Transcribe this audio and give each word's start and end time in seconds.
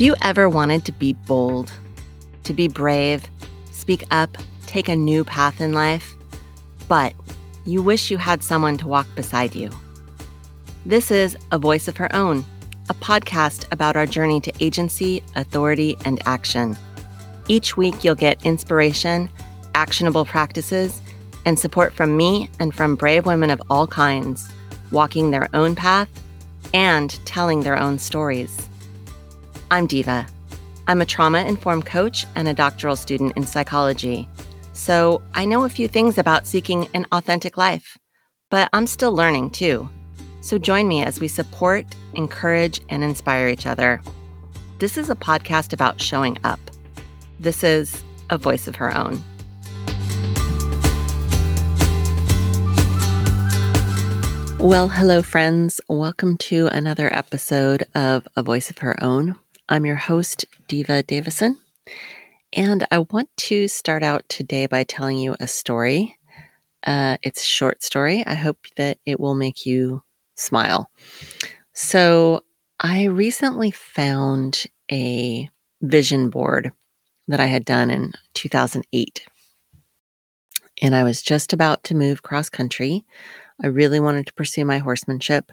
Have 0.00 0.06
you 0.06 0.16
ever 0.22 0.48
wanted 0.48 0.86
to 0.86 0.92
be 0.92 1.12
bold, 1.12 1.70
to 2.44 2.54
be 2.54 2.68
brave, 2.68 3.22
speak 3.70 4.02
up, 4.10 4.34
take 4.66 4.88
a 4.88 4.96
new 4.96 5.24
path 5.24 5.60
in 5.60 5.74
life, 5.74 6.14
but 6.88 7.12
you 7.66 7.82
wish 7.82 8.10
you 8.10 8.16
had 8.16 8.42
someone 8.42 8.78
to 8.78 8.88
walk 8.88 9.06
beside 9.14 9.54
you? 9.54 9.68
This 10.86 11.10
is 11.10 11.36
A 11.52 11.58
Voice 11.58 11.86
of 11.86 11.98
Her 11.98 12.08
Own, 12.16 12.46
a 12.88 12.94
podcast 12.94 13.70
about 13.72 13.94
our 13.94 14.06
journey 14.06 14.40
to 14.40 14.52
agency, 14.58 15.22
authority, 15.36 15.98
and 16.06 16.26
action. 16.26 16.78
Each 17.48 17.76
week, 17.76 18.02
you'll 18.02 18.14
get 18.14 18.42
inspiration, 18.42 19.28
actionable 19.74 20.24
practices, 20.24 21.02
and 21.44 21.58
support 21.58 21.92
from 21.92 22.16
me 22.16 22.48
and 22.58 22.74
from 22.74 22.96
brave 22.96 23.26
women 23.26 23.50
of 23.50 23.60
all 23.68 23.86
kinds, 23.86 24.50
walking 24.92 25.30
their 25.30 25.50
own 25.52 25.74
path 25.74 26.08
and 26.72 27.10
telling 27.26 27.64
their 27.64 27.76
own 27.76 27.98
stories. 27.98 28.69
I'm 29.72 29.86
Deva. 29.86 30.26
I'm 30.88 31.00
a 31.00 31.06
trauma 31.06 31.44
informed 31.44 31.86
coach 31.86 32.26
and 32.34 32.48
a 32.48 32.52
doctoral 32.52 32.96
student 32.96 33.36
in 33.36 33.46
psychology. 33.46 34.28
So 34.72 35.22
I 35.34 35.44
know 35.44 35.62
a 35.62 35.68
few 35.68 35.86
things 35.86 36.18
about 36.18 36.44
seeking 36.44 36.88
an 36.92 37.06
authentic 37.12 37.56
life, 37.56 37.96
but 38.50 38.68
I'm 38.72 38.88
still 38.88 39.12
learning 39.12 39.50
too. 39.50 39.88
So 40.40 40.58
join 40.58 40.88
me 40.88 41.04
as 41.04 41.20
we 41.20 41.28
support, 41.28 41.86
encourage, 42.14 42.80
and 42.88 43.04
inspire 43.04 43.46
each 43.46 43.64
other. 43.64 44.02
This 44.80 44.98
is 44.98 45.08
a 45.08 45.14
podcast 45.14 45.72
about 45.72 46.00
showing 46.00 46.36
up. 46.42 46.58
This 47.38 47.62
is 47.62 48.02
a 48.28 48.38
voice 48.38 48.66
of 48.66 48.74
her 48.74 48.92
own. 48.96 49.22
Well, 54.58 54.88
hello, 54.88 55.22
friends. 55.22 55.80
Welcome 55.88 56.38
to 56.38 56.66
another 56.66 57.14
episode 57.14 57.84
of 57.94 58.26
A 58.34 58.42
Voice 58.42 58.68
of 58.68 58.78
Her 58.78 59.00
Own. 59.00 59.36
I'm 59.72 59.86
your 59.86 59.94
host, 59.94 60.46
Deva 60.66 61.04
Davisson, 61.04 61.56
and 62.52 62.84
I 62.90 62.98
want 62.98 63.28
to 63.36 63.68
start 63.68 64.02
out 64.02 64.28
today 64.28 64.66
by 64.66 64.82
telling 64.82 65.16
you 65.16 65.36
a 65.38 65.46
story. 65.46 66.18
Uh, 66.84 67.18
it's 67.22 67.40
a 67.40 67.46
short 67.46 67.84
story. 67.84 68.26
I 68.26 68.34
hope 68.34 68.58
that 68.76 68.98
it 69.06 69.20
will 69.20 69.36
make 69.36 69.64
you 69.64 70.02
smile. 70.34 70.90
So, 71.72 72.42
I 72.80 73.04
recently 73.04 73.70
found 73.70 74.66
a 74.90 75.48
vision 75.82 76.30
board 76.30 76.72
that 77.28 77.38
I 77.38 77.46
had 77.46 77.64
done 77.64 77.92
in 77.92 78.12
2008. 78.34 79.24
And 80.82 80.96
I 80.96 81.04
was 81.04 81.22
just 81.22 81.52
about 81.52 81.84
to 81.84 81.94
move 81.94 82.24
cross 82.24 82.48
country. 82.48 83.04
I 83.62 83.68
really 83.68 84.00
wanted 84.00 84.26
to 84.26 84.34
pursue 84.34 84.64
my 84.64 84.78
horsemanship. 84.78 85.52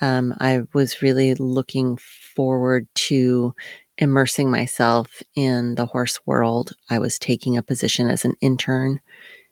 Um, 0.00 0.34
I 0.40 0.62
was 0.72 1.02
really 1.02 1.36
looking 1.36 1.98
forward 2.34 2.88
to 2.94 3.54
immersing 3.98 4.50
myself 4.50 5.22
in 5.34 5.76
the 5.76 5.86
horse 5.86 6.18
world. 6.26 6.72
I 6.90 6.98
was 6.98 7.18
taking 7.18 7.56
a 7.56 7.62
position 7.62 8.10
as 8.10 8.24
an 8.24 8.34
intern 8.40 9.00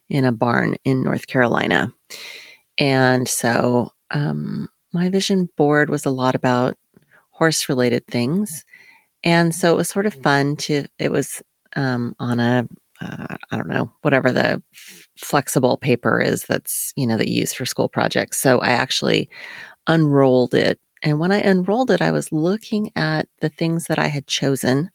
in 0.09 0.25
a 0.25 0.33
barn 0.33 0.77
in 0.85 1.03
North 1.03 1.27
Carolina. 1.27 1.93
And 2.79 3.29
so 3.29 3.93
um, 4.11 4.69
my 4.93 5.09
vision 5.09 5.49
board 5.57 5.91
was 5.91 6.05
a 6.05 6.11
lot 6.11 6.35
about 6.35 6.77
horse 7.31 7.69
related 7.69 8.07
things. 8.07 8.65
And 9.25 9.55
so 9.55 9.73
it 9.73 9.77
was 9.77 9.89
sort 9.89 10.07
of 10.07 10.15
fun 10.15 10.57
to, 10.57 10.87
it 10.99 11.13
was 11.13 11.43
um, 11.77 12.15
on 12.19 12.41
a, 12.41 12.69
uh, 13.01 13.37
I 13.51 13.57
don't 13.57 13.69
know, 13.69 13.93
whatever 14.03 14.33
the 14.33 14.63
f- 14.75 15.09
flexible 15.17 15.77
paper 15.77 16.21
is 16.21 16.45
that's, 16.45 16.93
you 16.97 17.07
know, 17.07 17.17
that 17.17 17.29
you 17.29 17.41
use 17.41 17.53
for 17.53 17.65
school 17.65 17.89
projects. 17.89 18.41
So 18.41 18.59
I 18.61 18.71
actually 18.71 19.29
unrolled 19.87 20.55
it. 20.55 20.79
And 21.03 21.19
when 21.19 21.33
I 21.33 21.39
unrolled 21.41 21.91
it, 21.91 22.01
I 22.03 22.13
was 22.13 22.33
looking 22.33 22.91
at 22.97 23.29
the 23.41 23.49
things 23.49 23.87
that 23.87 23.99
I 23.99 24.07
had 24.07 24.27
chosen. 24.27 24.91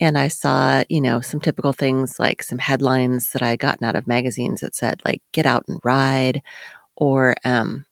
And 0.00 0.16
I 0.16 0.28
saw, 0.28 0.84
you 0.88 1.00
know, 1.00 1.20
some 1.20 1.40
typical 1.40 1.72
things 1.72 2.20
like 2.20 2.42
some 2.42 2.58
headlines 2.58 3.30
that 3.30 3.42
I 3.42 3.50
had 3.50 3.58
gotten 3.58 3.84
out 3.84 3.96
of 3.96 4.06
magazines 4.06 4.60
that 4.60 4.76
said, 4.76 5.00
like, 5.04 5.22
get 5.32 5.46
out 5.46 5.64
and 5.66 5.80
ride, 5.82 6.42
or, 6.96 7.34
um, 7.44 7.84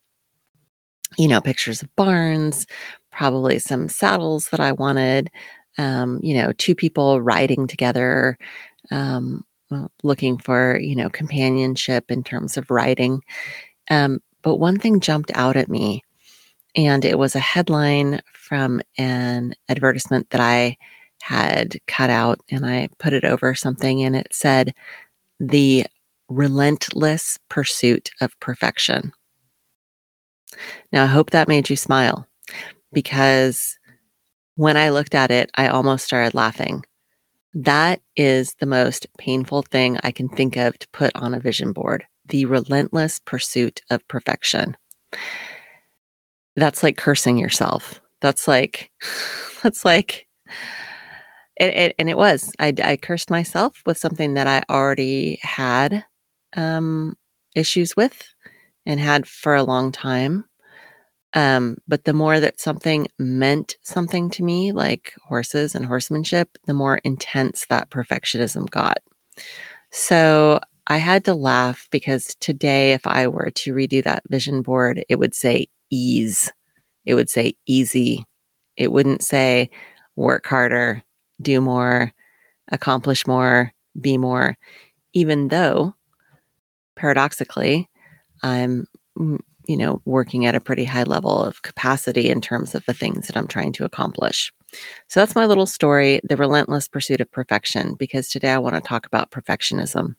you 1.18 1.28
know, 1.28 1.40
pictures 1.40 1.82
of 1.82 1.94
barns, 1.96 2.66
probably 3.10 3.58
some 3.58 3.88
saddles 3.88 4.48
that 4.50 4.60
I 4.60 4.72
wanted, 4.72 5.30
um, 5.78 6.20
you 6.22 6.34
know, 6.34 6.52
two 6.52 6.74
people 6.74 7.20
riding 7.20 7.66
together, 7.66 8.38
um, 8.90 9.44
looking 10.02 10.38
for, 10.38 10.78
you 10.78 10.94
know, 10.94 11.08
companionship 11.10 12.10
in 12.10 12.22
terms 12.22 12.56
of 12.56 12.70
riding. 12.70 13.22
Um, 13.90 14.20
but 14.42 14.56
one 14.56 14.78
thing 14.78 15.00
jumped 15.00 15.32
out 15.34 15.56
at 15.56 15.68
me, 15.68 16.04
and 16.76 17.04
it 17.04 17.18
was 17.18 17.34
a 17.34 17.40
headline 17.40 18.20
from 18.34 18.80
an 18.98 19.54
advertisement 19.68 20.30
that 20.30 20.40
I 20.40 20.76
had 21.22 21.76
cut 21.86 22.10
out 22.10 22.38
and 22.50 22.66
I 22.66 22.88
put 22.98 23.14
it 23.14 23.24
over 23.24 23.54
something, 23.54 24.02
and 24.02 24.14
it 24.14 24.28
said, 24.30 24.74
The 25.40 25.86
relentless 26.28 27.38
pursuit 27.48 28.10
of 28.20 28.38
perfection. 28.40 29.12
Now, 30.92 31.04
I 31.04 31.06
hope 31.06 31.30
that 31.30 31.48
made 31.48 31.70
you 31.70 31.76
smile 31.76 32.26
because 32.92 33.78
when 34.54 34.76
I 34.76 34.90
looked 34.90 35.14
at 35.14 35.30
it, 35.30 35.50
I 35.54 35.68
almost 35.68 36.04
started 36.04 36.34
laughing. 36.34 36.84
That 37.54 38.00
is 38.16 38.54
the 38.54 38.66
most 38.66 39.06
painful 39.18 39.62
thing 39.62 39.98
I 40.02 40.10
can 40.10 40.28
think 40.28 40.56
of 40.56 40.78
to 40.78 40.88
put 40.90 41.14
on 41.16 41.34
a 41.34 41.40
vision 41.40 41.72
board 41.72 42.04
the 42.28 42.44
relentless 42.44 43.20
pursuit 43.20 43.82
of 43.88 44.06
perfection. 44.08 44.76
That's 46.56 46.82
like 46.82 46.96
cursing 46.96 47.38
yourself. 47.38 48.00
That's 48.20 48.48
like, 48.48 48.90
that's 49.62 49.84
like, 49.84 50.26
it, 51.56 51.74
it, 51.74 51.94
and 51.98 52.08
it 52.10 52.16
was. 52.16 52.52
I, 52.58 52.74
I 52.82 52.96
cursed 52.96 53.30
myself 53.30 53.82
with 53.86 53.98
something 53.98 54.34
that 54.34 54.46
I 54.46 54.62
already 54.72 55.38
had 55.42 56.04
um, 56.56 57.16
issues 57.54 57.96
with 57.96 58.22
and 58.84 59.00
had 59.00 59.26
for 59.26 59.54
a 59.54 59.62
long 59.64 59.92
time. 59.92 60.44
Um, 61.34 61.76
but 61.86 62.04
the 62.04 62.14
more 62.14 62.40
that 62.40 62.60
something 62.60 63.08
meant 63.18 63.76
something 63.82 64.30
to 64.30 64.42
me, 64.42 64.72
like 64.72 65.12
horses 65.22 65.74
and 65.74 65.84
horsemanship, 65.84 66.56
the 66.66 66.74
more 66.74 66.98
intense 66.98 67.66
that 67.68 67.90
perfectionism 67.90 68.70
got. 68.70 68.98
So 69.90 70.60
I 70.86 70.98
had 70.98 71.24
to 71.24 71.34
laugh 71.34 71.88
because 71.90 72.34
today, 72.40 72.92
if 72.92 73.06
I 73.06 73.26
were 73.28 73.50
to 73.50 73.74
redo 73.74 74.02
that 74.04 74.22
vision 74.28 74.62
board, 74.62 75.04
it 75.08 75.18
would 75.18 75.34
say 75.34 75.66
ease. 75.90 76.52
It 77.04 77.14
would 77.14 77.30
say 77.30 77.54
easy. 77.66 78.24
It 78.76 78.92
wouldn't 78.92 79.22
say 79.22 79.70
work 80.16 80.46
harder, 80.46 81.02
do 81.40 81.60
more, 81.60 82.12
accomplish 82.68 83.26
more, 83.26 83.72
be 84.00 84.18
more, 84.18 84.56
even 85.12 85.48
though 85.48 85.94
paradoxically, 86.96 87.88
I'm, 88.42 88.86
mm, 89.18 89.38
you 89.66 89.76
know, 89.76 90.00
working 90.04 90.46
at 90.46 90.54
a 90.54 90.60
pretty 90.60 90.84
high 90.84 91.02
level 91.02 91.42
of 91.42 91.62
capacity 91.62 92.30
in 92.30 92.40
terms 92.40 92.74
of 92.74 92.84
the 92.86 92.94
things 92.94 93.26
that 93.26 93.36
I'm 93.36 93.48
trying 93.48 93.72
to 93.74 93.84
accomplish. 93.84 94.52
So 95.08 95.20
that's 95.20 95.34
my 95.34 95.46
little 95.46 95.66
story, 95.66 96.20
the 96.22 96.36
relentless 96.36 96.88
pursuit 96.88 97.20
of 97.20 97.30
perfection, 97.30 97.94
because 97.94 98.28
today 98.28 98.50
I 98.50 98.58
want 98.58 98.74
to 98.74 98.80
talk 98.80 99.06
about 99.06 99.30
perfectionism. 99.30 100.14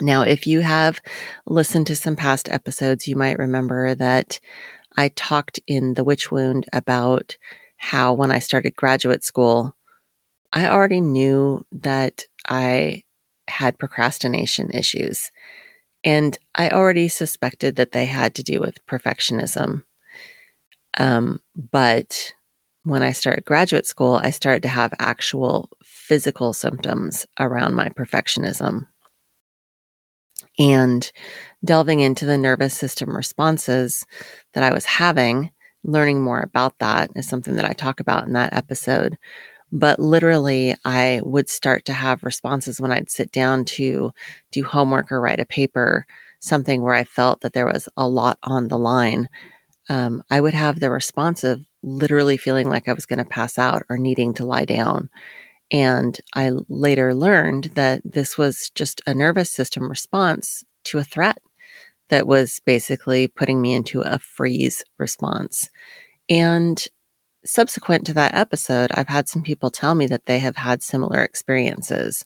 Now, 0.00 0.22
if 0.22 0.46
you 0.46 0.60
have 0.60 1.00
listened 1.46 1.86
to 1.86 1.96
some 1.96 2.16
past 2.16 2.50
episodes, 2.50 3.08
you 3.08 3.16
might 3.16 3.38
remember 3.38 3.94
that 3.94 4.38
I 4.96 5.08
talked 5.08 5.58
in 5.66 5.94
The 5.94 6.04
Witch 6.04 6.30
Wound 6.30 6.66
about 6.72 7.36
how 7.78 8.12
when 8.12 8.30
I 8.30 8.38
started 8.38 8.76
graduate 8.76 9.24
school, 9.24 9.74
I 10.52 10.68
already 10.68 11.00
knew 11.00 11.64
that 11.72 12.24
I 12.48 13.04
had 13.48 13.78
procrastination 13.78 14.70
issues. 14.70 15.30
And 16.04 16.38
I 16.54 16.70
already 16.70 17.08
suspected 17.08 17.76
that 17.76 17.92
they 17.92 18.04
had 18.04 18.34
to 18.36 18.42
do 18.42 18.60
with 18.60 18.84
perfectionism. 18.86 19.82
Um, 20.98 21.40
but 21.70 22.32
when 22.84 23.02
I 23.02 23.12
started 23.12 23.44
graduate 23.44 23.86
school, 23.86 24.14
I 24.22 24.30
started 24.30 24.62
to 24.62 24.68
have 24.68 24.94
actual 24.98 25.70
physical 25.82 26.52
symptoms 26.52 27.26
around 27.40 27.74
my 27.74 27.88
perfectionism 27.88 28.86
and 30.58 31.10
delving 31.64 32.00
into 32.00 32.26
the 32.26 32.38
nervous 32.38 32.74
system 32.74 33.16
responses 33.16 34.04
that 34.54 34.62
I 34.62 34.72
was 34.72 34.84
having, 34.84 35.50
learning 35.84 36.22
more 36.22 36.40
about 36.40 36.78
that 36.78 37.10
is 37.14 37.28
something 37.28 37.56
that 37.56 37.64
I 37.64 37.72
talk 37.72 38.00
about 38.00 38.26
in 38.26 38.32
that 38.34 38.52
episode. 38.52 39.16
But 39.72 39.98
literally, 39.98 40.76
I 40.84 41.20
would 41.24 41.48
start 41.48 41.84
to 41.86 41.92
have 41.92 42.22
responses 42.22 42.80
when 42.80 42.92
I'd 42.92 43.10
sit 43.10 43.32
down 43.32 43.64
to 43.66 44.12
do 44.52 44.64
homework 44.64 45.10
or 45.10 45.20
write 45.20 45.40
a 45.40 45.46
paper, 45.46 46.06
something 46.40 46.82
where 46.82 46.94
I 46.94 47.04
felt 47.04 47.40
that 47.40 47.52
there 47.52 47.66
was 47.66 47.88
a 47.96 48.08
lot 48.08 48.38
on 48.44 48.68
the 48.68 48.78
line. 48.78 49.28
Um, 49.88 50.22
I 50.30 50.40
would 50.40 50.54
have 50.54 50.80
the 50.80 50.90
response 50.90 51.44
of 51.44 51.64
literally 51.82 52.36
feeling 52.36 52.68
like 52.68 52.88
I 52.88 52.92
was 52.92 53.06
going 53.06 53.18
to 53.18 53.24
pass 53.24 53.58
out 53.58 53.82
or 53.88 53.98
needing 53.98 54.34
to 54.34 54.46
lie 54.46 54.64
down. 54.64 55.10
And 55.70 56.18
I 56.34 56.52
later 56.68 57.14
learned 57.14 57.64
that 57.74 58.02
this 58.04 58.38
was 58.38 58.70
just 58.74 59.00
a 59.06 59.14
nervous 59.14 59.50
system 59.50 59.88
response 59.88 60.64
to 60.84 60.98
a 60.98 61.04
threat 61.04 61.38
that 62.08 62.26
was 62.26 62.60
basically 62.64 63.26
putting 63.28 63.60
me 63.60 63.74
into 63.74 64.00
a 64.00 64.18
freeze 64.18 64.84
response. 64.98 65.68
And 66.28 66.84
subsequent 67.44 68.06
to 68.06 68.14
that 68.14 68.34
episode, 68.34 68.90
I've 68.94 69.08
had 69.08 69.28
some 69.28 69.42
people 69.42 69.70
tell 69.70 69.94
me 69.94 70.06
that 70.06 70.26
they 70.26 70.38
have 70.38 70.56
had 70.56 70.82
similar 70.82 71.22
experiences, 71.22 72.24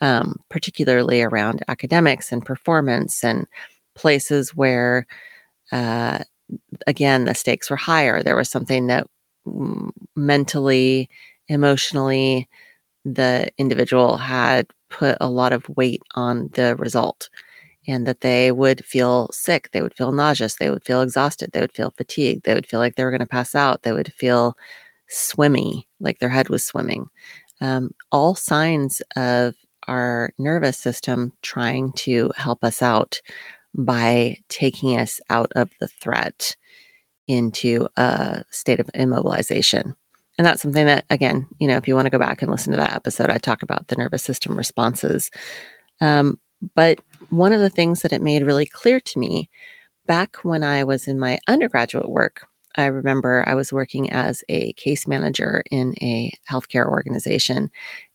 um, 0.00 0.36
particularly 0.48 1.22
around 1.22 1.62
academics 1.68 2.32
and 2.32 2.44
performance 2.44 3.22
and 3.22 3.46
places 3.94 4.54
where, 4.54 5.06
uh, 5.70 6.18
again, 6.86 7.24
the 7.24 7.34
stakes 7.34 7.70
were 7.70 7.76
higher. 7.76 8.22
There 8.22 8.36
was 8.36 8.50
something 8.50 8.88
that 8.88 9.06
mm, 9.46 9.90
mentally, 10.16 11.08
emotionally, 11.48 12.48
the 13.04 13.50
individual 13.58 14.16
had 14.16 14.66
put 14.90 15.16
a 15.20 15.28
lot 15.30 15.52
of 15.52 15.68
weight 15.70 16.02
on 16.14 16.50
the 16.54 16.76
result 16.76 17.28
and 17.86 18.06
that 18.06 18.20
they 18.22 18.52
would 18.52 18.84
feel 18.84 19.28
sick, 19.32 19.70
they 19.72 19.82
would 19.82 19.94
feel 19.94 20.12
nauseous, 20.12 20.56
they 20.56 20.70
would 20.70 20.84
feel 20.84 21.02
exhausted, 21.02 21.50
they 21.52 21.60
would 21.60 21.72
feel 21.72 21.92
fatigued, 21.96 22.44
they 22.44 22.54
would 22.54 22.66
feel 22.66 22.80
like 22.80 22.96
they 22.96 23.04
were 23.04 23.10
going 23.10 23.20
to 23.20 23.26
pass 23.26 23.54
out, 23.54 23.82
they 23.82 23.92
would 23.92 24.12
feel 24.14 24.56
swimmy, 25.08 25.86
like 26.00 26.18
their 26.18 26.30
head 26.30 26.48
was 26.48 26.64
swimming. 26.64 27.06
Um, 27.60 27.90
all 28.10 28.34
signs 28.34 29.02
of 29.16 29.54
our 29.86 30.32
nervous 30.38 30.78
system 30.78 31.32
trying 31.42 31.92
to 31.92 32.32
help 32.36 32.64
us 32.64 32.82
out 32.82 33.20
by 33.74 34.38
taking 34.48 34.98
us 34.98 35.20
out 35.30 35.52
of 35.56 35.70
the 35.80 35.88
threat 35.88 36.56
into 37.26 37.88
a 37.96 38.44
state 38.50 38.80
of 38.80 38.90
immobilization. 38.94 39.94
And 40.36 40.46
that's 40.46 40.62
something 40.62 40.86
that, 40.86 41.04
again, 41.10 41.46
you 41.60 41.68
know, 41.68 41.76
if 41.76 41.86
you 41.86 41.94
want 41.94 42.06
to 42.06 42.10
go 42.10 42.18
back 42.18 42.42
and 42.42 42.50
listen 42.50 42.72
to 42.72 42.76
that 42.78 42.94
episode, 42.94 43.30
I 43.30 43.38
talk 43.38 43.62
about 43.62 43.88
the 43.88 43.96
nervous 43.96 44.22
system 44.22 44.56
responses. 44.56 45.30
Um, 46.00 46.40
but 46.74 46.98
one 47.30 47.52
of 47.52 47.60
the 47.60 47.70
things 47.70 48.02
that 48.02 48.12
it 48.12 48.22
made 48.22 48.42
really 48.42 48.66
clear 48.66 49.00
to 49.00 49.18
me 49.18 49.48
back 50.06 50.36
when 50.42 50.64
I 50.64 50.84
was 50.84 51.06
in 51.06 51.18
my 51.18 51.38
undergraduate 51.46 52.10
work, 52.10 52.46
I 52.76 52.86
remember 52.86 53.44
I 53.46 53.54
was 53.54 53.72
working 53.72 54.10
as 54.10 54.42
a 54.48 54.72
case 54.72 55.06
manager 55.06 55.62
in 55.70 55.94
a 56.02 56.32
healthcare 56.50 56.86
organization, 56.86 57.70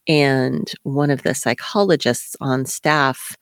and 0.07 0.69
one 0.83 1.11
of 1.11 1.23
the 1.23 1.33
psychologists 1.33 2.35
on 2.41 2.65
staff 2.65 3.37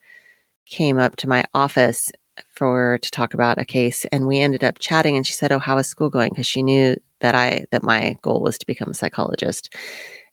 came 0.66 0.98
up 0.98 1.16
to 1.16 1.28
my 1.28 1.44
office 1.54 2.12
for 2.54 2.98
to 3.02 3.10
talk 3.10 3.34
about 3.34 3.58
a 3.58 3.64
case 3.64 4.04
and 4.12 4.26
we 4.26 4.38
ended 4.38 4.64
up 4.64 4.78
chatting 4.78 5.16
and 5.16 5.26
she 5.26 5.32
said 5.32 5.52
oh 5.52 5.58
how 5.58 5.78
is 5.78 5.86
school 5.86 6.10
going 6.10 6.30
because 6.30 6.46
she 6.46 6.62
knew 6.62 6.96
that 7.20 7.34
i 7.34 7.64
that 7.70 7.82
my 7.82 8.16
goal 8.22 8.40
was 8.40 8.58
to 8.58 8.66
become 8.66 8.90
a 8.90 8.94
psychologist 8.94 9.74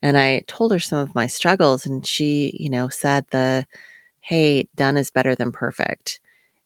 and 0.02 0.18
i 0.18 0.42
told 0.48 0.72
her 0.72 0.80
some 0.80 1.00
of 1.00 1.16
my 1.16 1.28
struggles 1.28 1.86
and 1.86 2.06
she 2.06 2.56
you 2.60 2.70
know 2.70 2.90
said 2.90 3.26
the 3.32 3.66
hey, 4.26 4.68
done 4.74 4.98
is 4.98 5.12
better 5.12 5.36
than 5.36 5.52
perfect. 5.52 6.20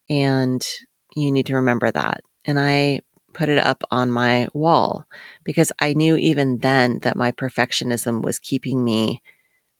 And 0.09 0.65
you 1.13 1.29
need 1.29 1.45
to 1.47 1.55
remember 1.55 1.91
that. 1.91 2.21
And 2.45 2.57
I 2.57 3.01
put 3.33 3.49
it 3.49 3.57
up 3.57 3.83
on 3.91 4.09
my 4.09 4.47
wall 4.53 5.05
because 5.43 5.69
I 5.79 5.93
knew 5.93 6.15
even 6.15 6.59
then 6.59 6.99
that 6.99 7.17
my 7.17 7.33
perfectionism 7.33 8.21
was 8.21 8.39
keeping 8.39 8.85
me 8.85 9.21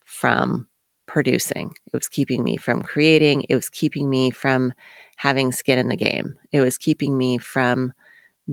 from 0.04 0.68
producing. 1.06 1.74
It 1.88 1.94
was 1.94 2.10
keeping 2.10 2.44
me 2.44 2.58
from 2.58 2.82
creating. 2.82 3.46
It 3.48 3.56
was 3.56 3.70
keeping 3.70 4.10
me 4.10 4.30
from 4.30 4.74
having 5.20 5.52
skin 5.52 5.78
in 5.78 5.90
the 5.90 5.98
game. 5.98 6.34
It 6.54 6.62
was 6.62 6.78
keeping 6.78 7.18
me 7.18 7.38
from 7.38 7.92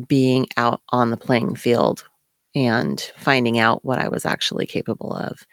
being 0.09 0.49
out 0.57 0.83
on 0.89 1.13
the 1.13 1.17
playing 1.17 1.55
field 1.55 2.05
and 2.57 3.01
finding 3.17 3.57
out 3.61 3.85
what 3.85 4.01
I 4.01 4.09
was 4.09 4.27
actually 4.27 4.67
capable 4.67 5.13
of. 5.13 5.47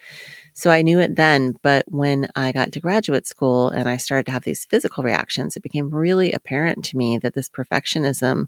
So 0.55 0.71
I 0.71 0.81
knew 0.81 0.99
it 0.99 1.15
then, 1.15 1.53
but 1.61 1.85
when 1.87 2.29
I 2.35 2.51
got 2.51 2.71
to 2.71 2.79
graduate 2.79 3.27
school 3.27 3.69
and 3.69 3.87
I 3.87 3.97
started 3.97 4.25
to 4.25 4.31
have 4.31 4.43
these 4.43 4.65
physical 4.65 5.03
reactions, 5.03 5.55
it 5.55 5.61
became 5.61 5.91
really 5.91 6.31
apparent 6.31 6.83
to 6.85 6.97
me 6.97 7.19
that 7.19 7.35
this 7.35 7.47
perfectionism 7.47 8.47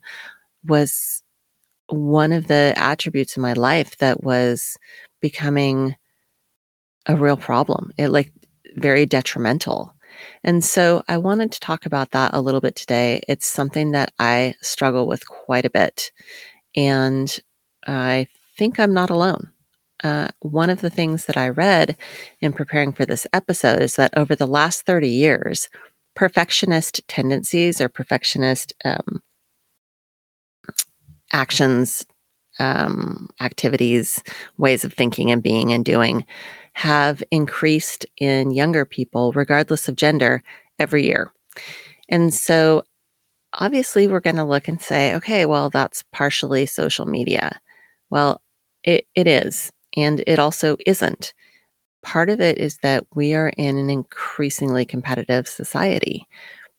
was 0.66 1.22
one 1.90 2.32
of 2.32 2.48
the 2.48 2.74
attributes 2.78 3.38
in 3.38 3.44
my 3.44 3.54
life 3.54 3.98
that 3.98 4.24
was 4.24 4.76
becoming 5.22 5.96
a 7.06 7.16
real 7.16 7.38
problem. 7.38 7.92
It 8.00 8.10
like 8.10 8.32
very 8.76 9.06
detrimental. 9.06 9.95
And 10.44 10.64
so 10.64 11.04
I 11.08 11.18
wanted 11.18 11.52
to 11.52 11.60
talk 11.60 11.86
about 11.86 12.12
that 12.12 12.34
a 12.34 12.42
little 12.42 12.62
bit 12.62 12.76
today. 12.76 13.22
It's 13.28 13.48
something 13.48 13.92
that 13.92 14.14
I 14.20 14.56
struggle 14.62 15.08
with 15.08 15.28
quite 15.28 15.66
a 15.66 15.70
bit. 15.70 16.12
And 16.76 17.38
I 17.88 18.28
think 18.58 18.80
I'm 18.80 18.94
not 18.94 19.10
alone 19.10 19.52
uh, 20.04 20.28
one 20.42 20.70
of 20.70 20.82
the 20.82 20.90
things 20.90 21.26
that 21.26 21.38
I 21.38 21.50
read 21.50 21.98
in 22.42 22.54
preparing 22.54 22.92
for 22.92 23.06
this 23.06 23.26
episode 23.34 23.82
is 23.82 23.96
that 23.96 24.16
over 24.18 24.36
the 24.36 24.48
last 24.48 24.86
30 24.86 25.10
years, 25.10 25.70
perfectionist 26.16 27.02
tendencies 27.08 27.80
or 27.80 27.90
perfectionist 27.90 28.74
um, 28.84 29.22
actions, 31.32 32.06
um, 32.60 33.30
activities, 33.42 34.22
ways 34.58 34.84
of 34.84 34.94
thinking 34.94 35.32
and 35.32 35.42
being 35.42 35.72
and 35.72 35.84
doing 35.84 36.26
have 36.76 37.24
increased 37.32 38.06
in 38.18 38.52
younger 38.52 38.86
people, 38.86 39.32
regardless 39.32 39.88
of 39.88 39.96
gender, 39.96 40.44
every 40.78 41.06
year. 41.06 41.32
And 42.10 42.34
so 42.34 42.84
obviously, 43.54 44.08
we're 44.08 44.20
going 44.20 44.36
to 44.36 44.44
look 44.44 44.68
and 44.68 44.82
say, 44.82 45.16
okay, 45.16 45.46
well, 45.46 45.70
that's 45.70 46.04
partially 46.12 46.66
social 46.66 47.06
media. 47.06 47.60
Well, 48.10 48.42
it, 48.84 49.08
it 49.16 49.26
is. 49.26 49.72
And 49.96 50.22
it 50.28 50.38
also 50.38 50.76
isn't. 50.86 51.34
Part 52.04 52.30
of 52.30 52.42
it 52.42 52.58
is 52.58 52.78
that 52.84 53.06
we 53.16 53.34
are 53.34 53.54
in 53.58 53.78
an 53.78 53.90
increasingly 53.90 54.86
competitive 54.86 55.48
society. 55.48 56.28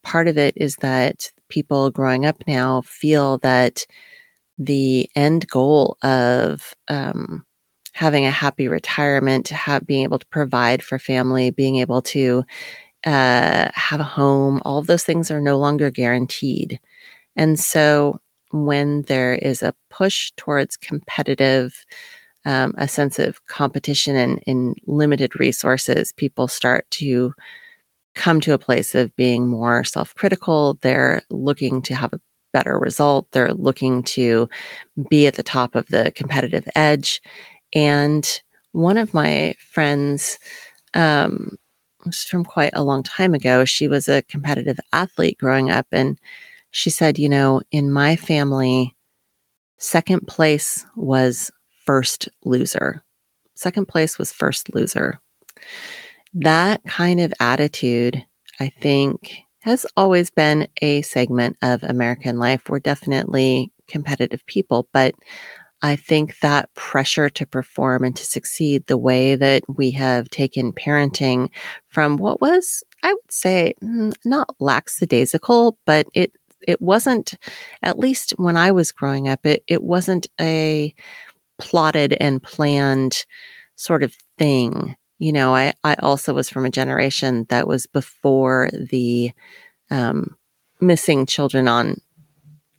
Part 0.04 0.28
of 0.28 0.36
it 0.36 0.52
is 0.56 0.76
that 0.76 1.32
people 1.48 1.90
growing 1.90 2.26
up 2.26 2.36
now 2.46 2.82
feel 2.82 3.38
that 3.38 3.86
the 4.58 5.08
end 5.16 5.48
goal 5.48 5.96
of 6.02 6.74
um, 6.88 7.46
having 7.96 8.26
a 8.26 8.30
happy 8.30 8.68
retirement, 8.68 9.48
have, 9.48 9.86
being 9.86 10.02
able 10.02 10.18
to 10.18 10.26
provide 10.26 10.82
for 10.82 10.98
family, 10.98 11.50
being 11.50 11.76
able 11.76 12.02
to 12.02 12.44
uh, 13.06 13.70
have 13.72 14.00
a 14.00 14.04
home, 14.04 14.60
all 14.66 14.78
of 14.78 14.86
those 14.86 15.02
things 15.02 15.30
are 15.30 15.40
no 15.40 15.56
longer 15.56 15.90
guaranteed. 15.90 16.78
And 17.36 17.58
so 17.58 18.20
when 18.50 19.02
there 19.02 19.34
is 19.34 19.62
a 19.62 19.74
push 19.88 20.30
towards 20.36 20.76
competitive 20.76 21.86
um, 22.44 22.74
a 22.76 22.86
sense 22.86 23.18
of 23.18 23.44
competition 23.46 24.14
and 24.14 24.40
in 24.46 24.74
limited 24.86 25.40
resources, 25.40 26.12
people 26.12 26.48
start 26.48 26.88
to 26.92 27.32
come 28.14 28.40
to 28.42 28.52
a 28.52 28.58
place 28.58 28.94
of 28.94 29.14
being 29.16 29.48
more 29.48 29.84
self 29.84 30.14
critical. 30.14 30.78
They're 30.82 31.22
looking 31.30 31.80
to 31.82 31.94
have 31.94 32.12
a 32.12 32.20
better 32.52 32.78
result. 32.78 33.26
They're 33.32 33.54
looking 33.54 34.02
to 34.02 34.48
be 35.10 35.26
at 35.26 35.34
the 35.34 35.42
top 35.42 35.74
of 35.74 35.86
the 35.88 36.12
competitive 36.14 36.68
edge. 36.76 37.20
And 37.72 38.40
one 38.72 38.96
of 38.96 39.14
my 39.14 39.54
friends, 39.58 40.38
um, 40.94 41.56
was 42.06 42.22
from 42.22 42.44
quite 42.44 42.70
a 42.72 42.84
long 42.84 43.02
time 43.02 43.34
ago, 43.34 43.64
she 43.64 43.88
was 43.88 44.08
a 44.08 44.22
competitive 44.22 44.78
athlete 44.92 45.38
growing 45.38 45.70
up. 45.70 45.86
And 45.92 46.18
she 46.70 46.90
said, 46.90 47.18
you 47.18 47.28
know, 47.28 47.60
in 47.70 47.92
my 47.92 48.16
family, 48.16 48.94
second 49.78 50.26
place 50.26 50.86
was 50.94 51.50
first 51.84 52.28
loser. 52.44 53.02
Second 53.54 53.86
place 53.88 54.18
was 54.18 54.32
first 54.32 54.74
loser. 54.74 55.20
That 56.34 56.82
kind 56.84 57.20
of 57.20 57.32
attitude, 57.40 58.24
I 58.60 58.70
think, 58.80 59.38
has 59.60 59.86
always 59.96 60.30
been 60.30 60.68
a 60.82 61.02
segment 61.02 61.56
of 61.62 61.82
American 61.82 62.38
life. 62.38 62.68
We're 62.68 62.78
definitely 62.78 63.72
competitive 63.88 64.44
people, 64.46 64.88
but 64.92 65.14
I 65.82 65.96
think 65.96 66.38
that 66.40 66.72
pressure 66.74 67.28
to 67.30 67.46
perform 67.46 68.04
and 68.04 68.16
to 68.16 68.24
succeed, 68.24 68.86
the 68.86 68.96
way 68.98 69.36
that 69.36 69.62
we 69.68 69.90
have 69.92 70.28
taken 70.30 70.72
parenting 70.72 71.50
from 71.88 72.16
what 72.16 72.40
was, 72.40 72.82
I 73.02 73.12
would 73.12 73.32
say, 73.32 73.74
mm, 73.82 74.14
not 74.24 74.54
lackadaisical, 74.58 75.78
but 75.86 76.06
it 76.14 76.32
it 76.66 76.80
wasn't, 76.82 77.34
at 77.82 77.98
least 77.98 78.32
when 78.38 78.56
I 78.56 78.72
was 78.72 78.90
growing 78.92 79.28
up, 79.28 79.44
it 79.44 79.62
it 79.68 79.82
wasn't 79.82 80.26
a 80.40 80.94
plotted 81.58 82.16
and 82.20 82.42
planned 82.42 83.24
sort 83.76 84.02
of 84.02 84.14
thing. 84.38 84.96
You 85.18 85.32
know, 85.32 85.54
I, 85.54 85.72
I 85.84 85.94
also 86.00 86.34
was 86.34 86.50
from 86.50 86.66
a 86.66 86.70
generation 86.70 87.46
that 87.48 87.68
was 87.68 87.86
before 87.86 88.70
the 88.72 89.32
um, 89.90 90.36
missing 90.80 91.26
children 91.26 91.68
on 91.68 92.00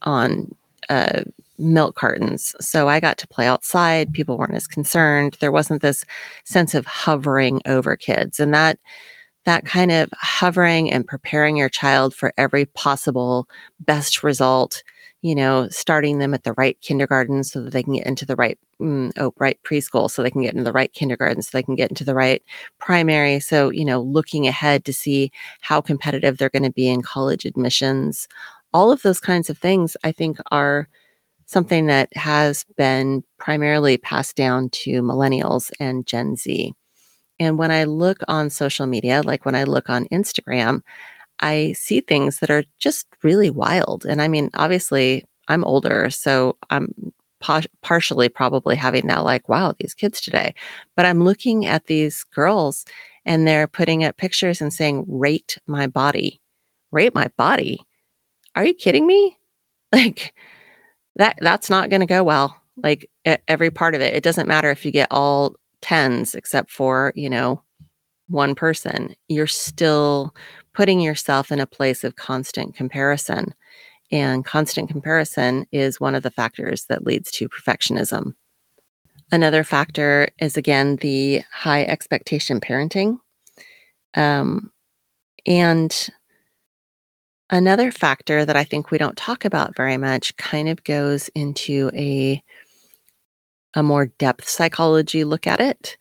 on 0.03 0.53
uh, 0.89 1.23
milk 1.57 1.95
cartons. 1.95 2.55
So 2.59 2.87
I 2.87 2.99
got 2.99 3.17
to 3.19 3.27
play 3.27 3.47
outside. 3.47 4.13
People 4.13 4.37
weren't 4.37 4.55
as 4.55 4.67
concerned. 4.67 5.37
There 5.39 5.51
wasn't 5.51 5.81
this 5.81 6.05
sense 6.45 6.73
of 6.75 6.85
hovering 6.85 7.61
over 7.65 7.95
kids, 7.95 8.39
and 8.39 8.53
that 8.53 8.79
that 9.45 9.65
kind 9.65 9.91
of 9.91 10.09
hovering 10.13 10.91
and 10.91 11.07
preparing 11.07 11.55
your 11.55 11.69
child 11.69 12.13
for 12.13 12.33
every 12.37 12.65
possible 12.65 13.47
best 13.79 14.23
result 14.23 14.83
you 15.21 15.33
know, 15.33 15.67
starting 15.69 16.19
them 16.19 16.33
at 16.33 16.43
the 16.43 16.53
right 16.53 16.79
kindergarten 16.81 17.43
so 17.43 17.61
that 17.61 17.73
they 17.73 17.81
can 17.81 17.95
get 17.95 18.05
into 18.05 18.25
the 18.25 18.35
right, 18.35 18.57
mm, 18.79 19.11
oh, 19.17 19.33
right 19.37 19.59
preschool 19.63 20.09
so 20.09 20.21
they 20.21 20.29
can 20.29 20.43
get 20.43 20.53
into 20.53 20.63
the 20.63 20.71
right 20.71 20.93
kindergarten 20.93 21.41
so 21.41 21.49
they 21.51 21.63
can 21.63 21.75
get 21.75 21.89
into 21.89 22.03
the 22.03 22.13
right 22.13 22.43
primary. 22.79 23.39
So, 23.39 23.71
you 23.71 23.83
know, 23.83 24.01
looking 24.01 24.47
ahead 24.47 24.85
to 24.85 24.93
see 24.93 25.31
how 25.61 25.81
competitive 25.81 26.37
they're 26.37 26.49
going 26.49 26.63
to 26.63 26.71
be 26.71 26.87
in 26.87 27.01
college 27.01 27.45
admissions, 27.45 28.27
all 28.73 28.91
of 28.91 29.01
those 29.01 29.19
kinds 29.19 29.49
of 29.49 29.57
things, 29.57 29.97
I 30.03 30.11
think 30.11 30.37
are 30.51 30.87
something 31.47 31.87
that 31.87 32.15
has 32.15 32.65
been 32.75 33.23
primarily 33.39 33.97
passed 33.97 34.35
down 34.35 34.69
to 34.69 35.01
millennials 35.01 35.71
and 35.79 36.05
Gen 36.05 36.35
Z. 36.35 36.73
And 37.39 37.57
when 37.57 37.71
I 37.71 37.85
look 37.85 38.19
on 38.27 38.49
social 38.49 38.85
media, 38.85 39.21
like 39.23 39.45
when 39.45 39.55
I 39.55 39.63
look 39.63 39.89
on 39.89 40.05
Instagram, 40.07 40.81
I 41.39 41.73
see 41.73 42.01
things 42.01 42.39
that 42.39 42.49
are 42.49 42.63
just 42.79 43.07
really 43.23 43.49
wild. 43.49 44.05
And 44.05 44.21
I 44.21 44.27
mean, 44.27 44.49
obviously, 44.55 45.23
I'm 45.47 45.63
older, 45.63 46.09
so 46.09 46.57
I'm 46.69 46.93
partially 47.81 48.29
probably 48.29 48.75
having 48.75 49.07
that 49.07 49.23
like, 49.23 49.47
wow, 49.47 49.73
these 49.79 49.93
kids 49.93 50.19
today. 50.19 50.53
But 50.95 51.05
I'm 51.05 51.23
looking 51.23 51.65
at 51.65 51.85
these 51.85 52.23
girls 52.23 52.83
and 53.25 53.47
they're 53.47 53.67
putting 53.67 54.03
up 54.03 54.17
pictures 54.17 54.59
and 54.59 54.73
saying, 54.73 55.05
rate 55.07 55.57
my 55.67 55.87
body. 55.87 56.41
Rate 56.91 57.13
my 57.13 57.27
body. 57.37 57.79
Are 58.55 58.65
you 58.65 58.73
kidding 58.73 59.07
me? 59.07 59.37
Like 59.93 60.33
that 61.17 61.37
that's 61.41 61.69
not 61.69 61.89
going 61.89 61.99
to 61.99 62.05
go 62.05 62.23
well. 62.23 62.55
Like 62.81 63.09
every 63.47 63.71
part 63.71 63.95
of 63.95 64.01
it. 64.01 64.13
It 64.13 64.23
doesn't 64.23 64.47
matter 64.47 64.69
if 64.71 64.85
you 64.85 64.91
get 64.91 65.07
all 65.11 65.55
tens 65.81 66.35
except 66.35 66.71
for, 66.71 67.11
you 67.15 67.29
know, 67.29 67.61
one 68.27 68.55
person. 68.55 69.15
You're 69.27 69.47
still 69.47 70.33
putting 70.73 70.99
yourself 70.99 71.51
in 71.51 71.59
a 71.59 71.67
place 71.67 72.03
of 72.03 72.15
constant 72.15 72.75
comparison. 72.75 73.53
And 74.11 74.45
constant 74.45 74.89
comparison 74.89 75.65
is 75.71 75.99
one 75.99 76.15
of 76.15 76.23
the 76.23 76.31
factors 76.31 76.85
that 76.85 77.05
leads 77.05 77.31
to 77.31 77.49
perfectionism. 77.49 78.33
Another 79.31 79.63
factor 79.63 80.29
is, 80.39 80.55
again, 80.55 80.97
the 80.97 81.41
high 81.51 81.83
expectation 81.83 82.61
parenting. 82.61 83.19
Um, 84.13 84.71
and 85.45 86.09
another 87.49 87.91
factor 87.91 88.45
that 88.45 88.55
I 88.55 88.63
think 88.63 88.91
we 88.91 88.97
don't 88.97 89.17
talk 89.17 89.45
about 89.45 89.75
very 89.75 89.97
much 89.97 90.35
kind 90.37 90.69
of 90.69 90.83
goes 90.83 91.29
into 91.29 91.89
a, 91.93 92.41
a 93.73 93.83
more 93.83 94.07
depth 94.07 94.47
psychology 94.47 95.23
look 95.23 95.47
at 95.47 95.59
it. 95.59 95.97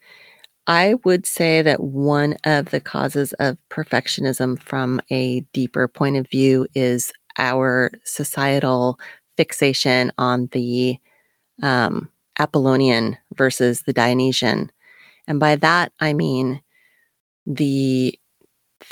I 0.67 0.95
would 1.05 1.25
say 1.25 1.61
that 1.61 1.81
one 1.81 2.35
of 2.43 2.71
the 2.71 2.81
causes 2.81 3.31
of 3.33 3.57
perfectionism 3.69 4.61
from 4.61 4.99
a 5.09 5.41
deeper 5.53 5.87
point 5.87 6.17
of 6.17 6.29
view 6.29 6.67
is 6.75 7.13
our 7.37 7.91
societal 8.03 8.99
fixation 9.37 10.11
on 10.17 10.49
the 10.51 10.97
um, 11.63 12.09
Apollonian 12.37 13.17
versus 13.35 13.83
the 13.83 13.93
Dionysian. 13.93 14.69
And 15.27 15.39
by 15.39 15.55
that, 15.57 15.93
I 16.01 16.13
mean 16.13 16.61
the, 17.45 18.19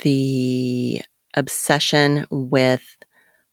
the 0.00 1.02
obsession 1.36 2.26
with 2.30 2.82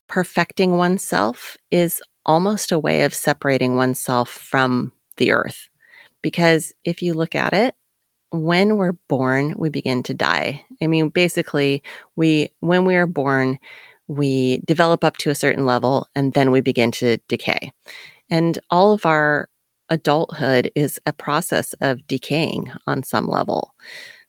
perfecting 0.08 0.78
oneself 0.78 1.58
is 1.72 2.02
almost 2.26 2.72
a 2.72 2.80
way 2.80 3.04
of 3.04 3.14
separating 3.14 3.76
oneself 3.76 4.30
from 4.30 4.92
the 5.18 5.32
earth. 5.32 5.68
Because 6.22 6.74
if 6.84 7.02
you 7.02 7.14
look 7.14 7.36
at 7.36 7.54
it, 7.54 7.76
when 8.30 8.78
we're 8.78 8.98
born, 9.10 9.54
we 9.58 9.70
begin 9.70 10.02
to 10.04 10.14
die. 10.14 10.66
I 10.82 10.88
mean, 10.88 11.10
basically, 11.10 11.84
we 12.16 12.50
when 12.62 12.86
we 12.86 12.96
are 12.96 13.06
born, 13.06 13.60
we 14.08 14.58
develop 14.66 15.04
up 15.04 15.18
to 15.18 15.30
a 15.30 15.36
certain 15.36 15.66
level 15.66 16.08
and 16.16 16.34
then 16.34 16.52
we 16.52 16.62
begin 16.62 16.92
to 16.94 17.18
decay. 17.28 17.72
And 18.30 18.58
all 18.70 18.94
of 18.94 19.06
our 19.06 19.50
adulthood 19.90 20.72
is 20.76 21.00
a 21.06 21.14
process 21.14 21.74
of 21.82 22.06
decaying 22.08 22.72
on 22.88 23.04
some 23.04 23.28
level. 23.28 23.74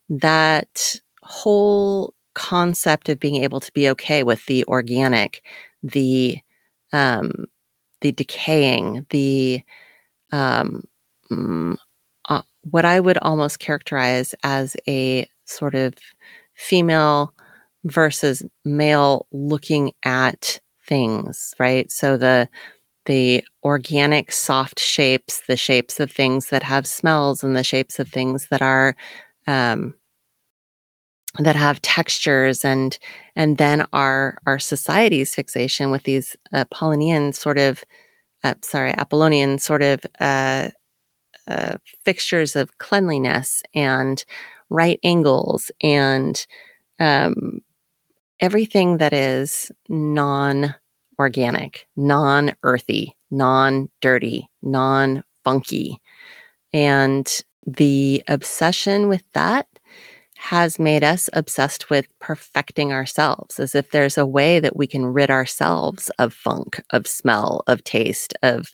That 0.09 0.99
whole 1.21 2.14
concept 2.35 3.09
of 3.09 3.19
being 3.19 3.43
able 3.43 3.59
to 3.59 3.71
be 3.73 3.89
okay 3.89 4.23
with 4.23 4.45
the 4.45 4.63
organic, 4.65 5.43
the 5.83 6.39
um, 6.93 7.45
the 8.01 8.11
decaying, 8.11 9.05
the 9.09 9.61
um, 10.31 10.83
mm, 11.31 11.77
uh, 12.29 12.41
what 12.71 12.85
I 12.85 12.99
would 12.99 13.17
almost 13.19 13.59
characterize 13.59 14.35
as 14.43 14.75
a 14.87 15.27
sort 15.45 15.75
of 15.75 15.93
female 16.55 17.33
versus 17.85 18.43
male 18.63 19.27
looking 19.31 19.91
at 20.03 20.59
things, 20.87 21.53
right? 21.59 21.91
So 21.91 22.17
the 22.17 22.49
the 23.05 23.43
organic 23.63 24.31
soft 24.31 24.79
shapes, 24.79 25.43
the 25.47 25.57
shapes 25.57 25.99
of 25.99 26.11
things 26.11 26.49
that 26.49 26.63
have 26.63 26.87
smells 26.87 27.43
and 27.43 27.55
the 27.55 27.63
shapes 27.63 27.99
of 27.99 28.09
things 28.09 28.47
that 28.49 28.61
are 28.63 28.95
um, 29.47 29.93
that 31.39 31.55
have 31.55 31.81
textures 31.81 32.63
and 32.63 32.97
and 33.35 33.57
then 33.57 33.85
our 33.93 34.37
our 34.45 34.59
society's 34.59 35.35
fixation 35.35 35.91
with 35.91 36.03
these 36.03 36.35
Apollonian 36.53 37.33
sort 37.33 37.57
of 37.57 37.83
uh, 38.43 38.53
sorry 38.61 38.93
Apollonian 38.93 39.59
sort 39.59 39.81
of 39.81 40.01
uh, 40.19 40.69
uh, 41.47 41.77
fixtures 42.03 42.55
of 42.55 42.77
cleanliness 42.77 43.63
and 43.73 44.23
right 44.69 44.99
angles 45.03 45.71
and 45.81 46.47
um, 46.99 47.61
everything 48.39 48.97
that 48.97 49.13
is 49.13 49.71
non 49.89 50.75
organic, 51.19 51.87
non 51.95 52.53
earthy, 52.63 53.15
non 53.31 53.89
dirty, 54.01 54.49
non 54.61 55.23
funky. 55.43 55.99
And 56.73 57.41
the 57.65 58.23
obsession 58.27 59.07
with 59.07 59.23
that 59.33 59.67
has 60.49 60.77
made 60.77 61.03
us 61.03 61.27
obsessed 61.33 61.89
with 61.89 62.07
perfecting 62.19 62.93
ourselves 62.93 63.59
as 63.59 63.73
if 63.73 63.89
there's 63.89 64.15
a 64.15 64.27
way 64.27 64.59
that 64.59 64.75
we 64.75 64.85
can 64.85 65.03
rid 65.07 65.31
ourselves 65.31 66.11
of 66.19 66.31
funk, 66.31 66.79
of 66.91 67.07
smell, 67.07 67.63
of 67.65 67.83
taste, 67.83 68.35
of, 68.43 68.67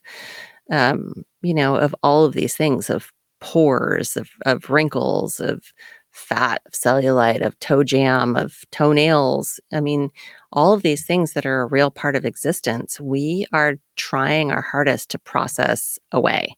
um, 0.70 1.24
you 1.42 1.54
know, 1.54 1.78
of 1.78 1.96
all 2.04 2.26
of 2.26 2.34
these 2.34 2.58
things, 2.58 2.90
of 2.90 3.14
pores, 3.40 4.18
of, 4.18 4.30
of 4.46 4.70
wrinkles, 4.70 5.40
of 5.40 5.64
fat, 6.12 6.62
of 6.66 6.74
cellulite, 6.74 7.40
of 7.42 7.58
toe 7.60 7.86
jam, 7.86 8.36
of 8.36 8.66
toenails. 8.74 9.58
I 9.72 9.80
mean, 9.80 10.10
all 10.52 10.74
of 10.74 10.82
these 10.82 11.06
things 11.06 11.32
that 11.34 11.46
are 11.46 11.62
a 11.62 11.68
real 11.68 11.90
part 11.90 12.18
of 12.18 12.26
existence, 12.26 13.00
we 13.00 13.46
are 13.54 13.76
trying 13.96 14.52
our 14.52 14.62
hardest 14.62 15.10
to 15.12 15.20
process 15.20 15.98
away. 16.12 16.58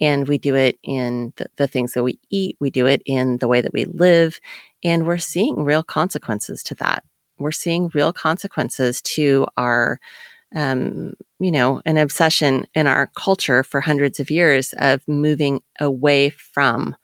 And 0.00 0.28
we 0.28 0.38
do 0.38 0.54
it 0.54 0.78
in 0.82 1.32
the, 1.36 1.46
the 1.56 1.66
things 1.66 1.92
that 1.94 2.04
we 2.04 2.18
eat, 2.30 2.56
we 2.60 2.70
do 2.70 2.86
it 2.86 3.02
in 3.06 3.38
the 3.38 3.48
way 3.48 3.60
that 3.60 3.72
we 3.72 3.84
live, 3.86 4.40
and 4.84 5.06
we're 5.06 5.18
seeing 5.18 5.64
real 5.64 5.82
consequences 5.82 6.62
to 6.64 6.74
that. 6.76 7.04
We're 7.38 7.52
seeing 7.52 7.90
real 7.94 8.12
consequences 8.12 9.02
to 9.02 9.46
our 9.56 9.98
um, 10.54 11.12
you 11.40 11.50
know, 11.52 11.82
an 11.84 11.98
obsession 11.98 12.66
in 12.74 12.86
our 12.86 13.10
culture 13.16 13.62
for 13.62 13.80
hundreds 13.80 14.18
of 14.18 14.30
years 14.30 14.74
of 14.78 15.06
moving 15.06 15.60
away 15.80 16.30
from 16.30 16.96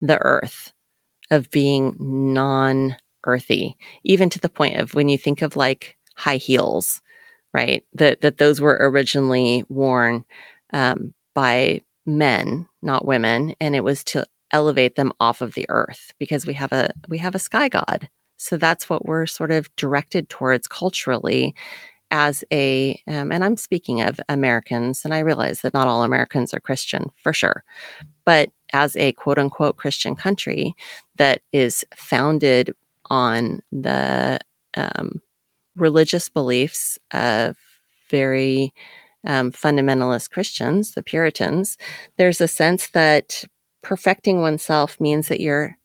the 0.00 0.18
earth 0.18 0.72
of 1.30 1.50
being 1.50 1.96
non 1.98 2.96
earthy, 3.26 3.76
even 4.04 4.30
to 4.30 4.38
the 4.40 4.48
point 4.48 4.78
of 4.78 4.94
when 4.94 5.08
you 5.08 5.18
think 5.18 5.42
of 5.42 5.56
like 5.56 5.96
high 6.16 6.36
heels, 6.36 7.00
right? 7.54 7.84
That 7.94 8.20
that 8.22 8.38
those 8.38 8.60
were 8.60 8.78
originally 8.80 9.64
worn 9.68 10.24
um, 10.72 11.14
by 11.34 11.82
men, 12.06 12.68
not 12.82 13.06
women, 13.06 13.54
and 13.60 13.74
it 13.74 13.84
was 13.84 14.04
to 14.04 14.26
elevate 14.50 14.96
them 14.96 15.12
off 15.20 15.40
of 15.40 15.54
the 15.54 15.66
earth 15.68 16.12
because 16.18 16.46
we 16.46 16.54
have 16.54 16.72
a 16.72 16.90
we 17.08 17.18
have 17.18 17.34
a 17.34 17.38
sky 17.40 17.68
god. 17.68 18.08
So 18.36 18.56
that's 18.56 18.88
what 18.88 19.06
we're 19.06 19.26
sort 19.26 19.50
of 19.50 19.74
directed 19.76 20.28
towards 20.28 20.66
culturally 20.68 21.54
as 22.10 22.44
a 22.52 23.00
um, 23.08 23.32
and 23.32 23.44
i'm 23.44 23.56
speaking 23.56 24.00
of 24.00 24.20
americans 24.28 25.04
and 25.04 25.14
i 25.14 25.18
realize 25.18 25.62
that 25.62 25.74
not 25.74 25.88
all 25.88 26.04
americans 26.04 26.54
are 26.54 26.60
christian 26.60 27.10
for 27.22 27.32
sure 27.32 27.64
but 28.24 28.50
as 28.72 28.96
a 28.96 29.12
quote 29.12 29.38
unquote 29.38 29.76
christian 29.76 30.14
country 30.14 30.74
that 31.16 31.40
is 31.52 31.84
founded 31.96 32.74
on 33.10 33.60
the 33.72 34.38
um, 34.76 35.20
religious 35.76 36.28
beliefs 36.28 36.98
of 37.12 37.56
very 38.10 38.72
um, 39.26 39.52
fundamentalist 39.52 40.30
christians 40.30 40.92
the 40.92 41.02
puritans 41.02 41.76
there's 42.16 42.40
a 42.40 42.48
sense 42.48 42.88
that 42.90 43.44
perfecting 43.82 44.40
oneself 44.40 45.00
means 45.00 45.28
that 45.28 45.40
you're 45.40 45.76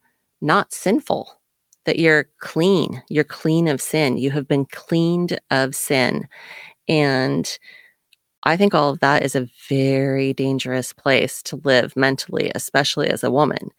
not 0.41 0.73
sinful 0.73 1.39
that 1.85 1.99
you're 1.99 2.29
clean. 2.39 3.01
You're 3.09 3.23
clean 3.23 3.67
of 3.67 3.81
sin. 3.81 4.17
You 4.17 4.31
have 4.31 4.47
been 4.47 4.65
cleaned 4.65 5.39
of 5.49 5.75
sin. 5.75 6.27
And 6.87 7.57
I 8.43 8.57
think 8.57 8.73
all 8.73 8.91
of 8.91 8.99
that 8.99 9.23
is 9.23 9.35
a 9.35 9.49
very 9.67 10.33
dangerous 10.33 10.93
place 10.93 11.43
to 11.43 11.61
live 11.63 11.95
mentally, 11.95 12.51
especially 12.55 13.09
as 13.09 13.23
a 13.23 13.31
woman, 13.31 13.69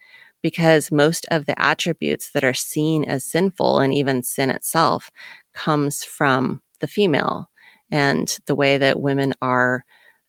because 0.43 0.93
most 0.93 1.27
of 1.31 1.47
the 1.47 1.61
attributes 1.61 2.31
that 2.33 2.45
are 2.45 2.55
seen 2.55 3.05
as 3.05 3.25
sinful 3.25 3.81
and 3.81 3.95
even 3.95 4.23
sin 4.23 4.51
itself 4.51 5.11
comes 5.55 6.05
from 6.05 6.61
the 6.81 6.87
female 6.87 7.50
and 7.91 8.39
the 8.47 8.55
way 8.55 8.79
that 8.79 9.01
women 9.01 9.35
are 9.43 9.85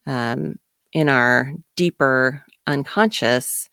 um, 0.05 0.57
in 0.93 1.09
our 1.09 1.53
deeper 1.75 2.43
unconscious 2.67 3.69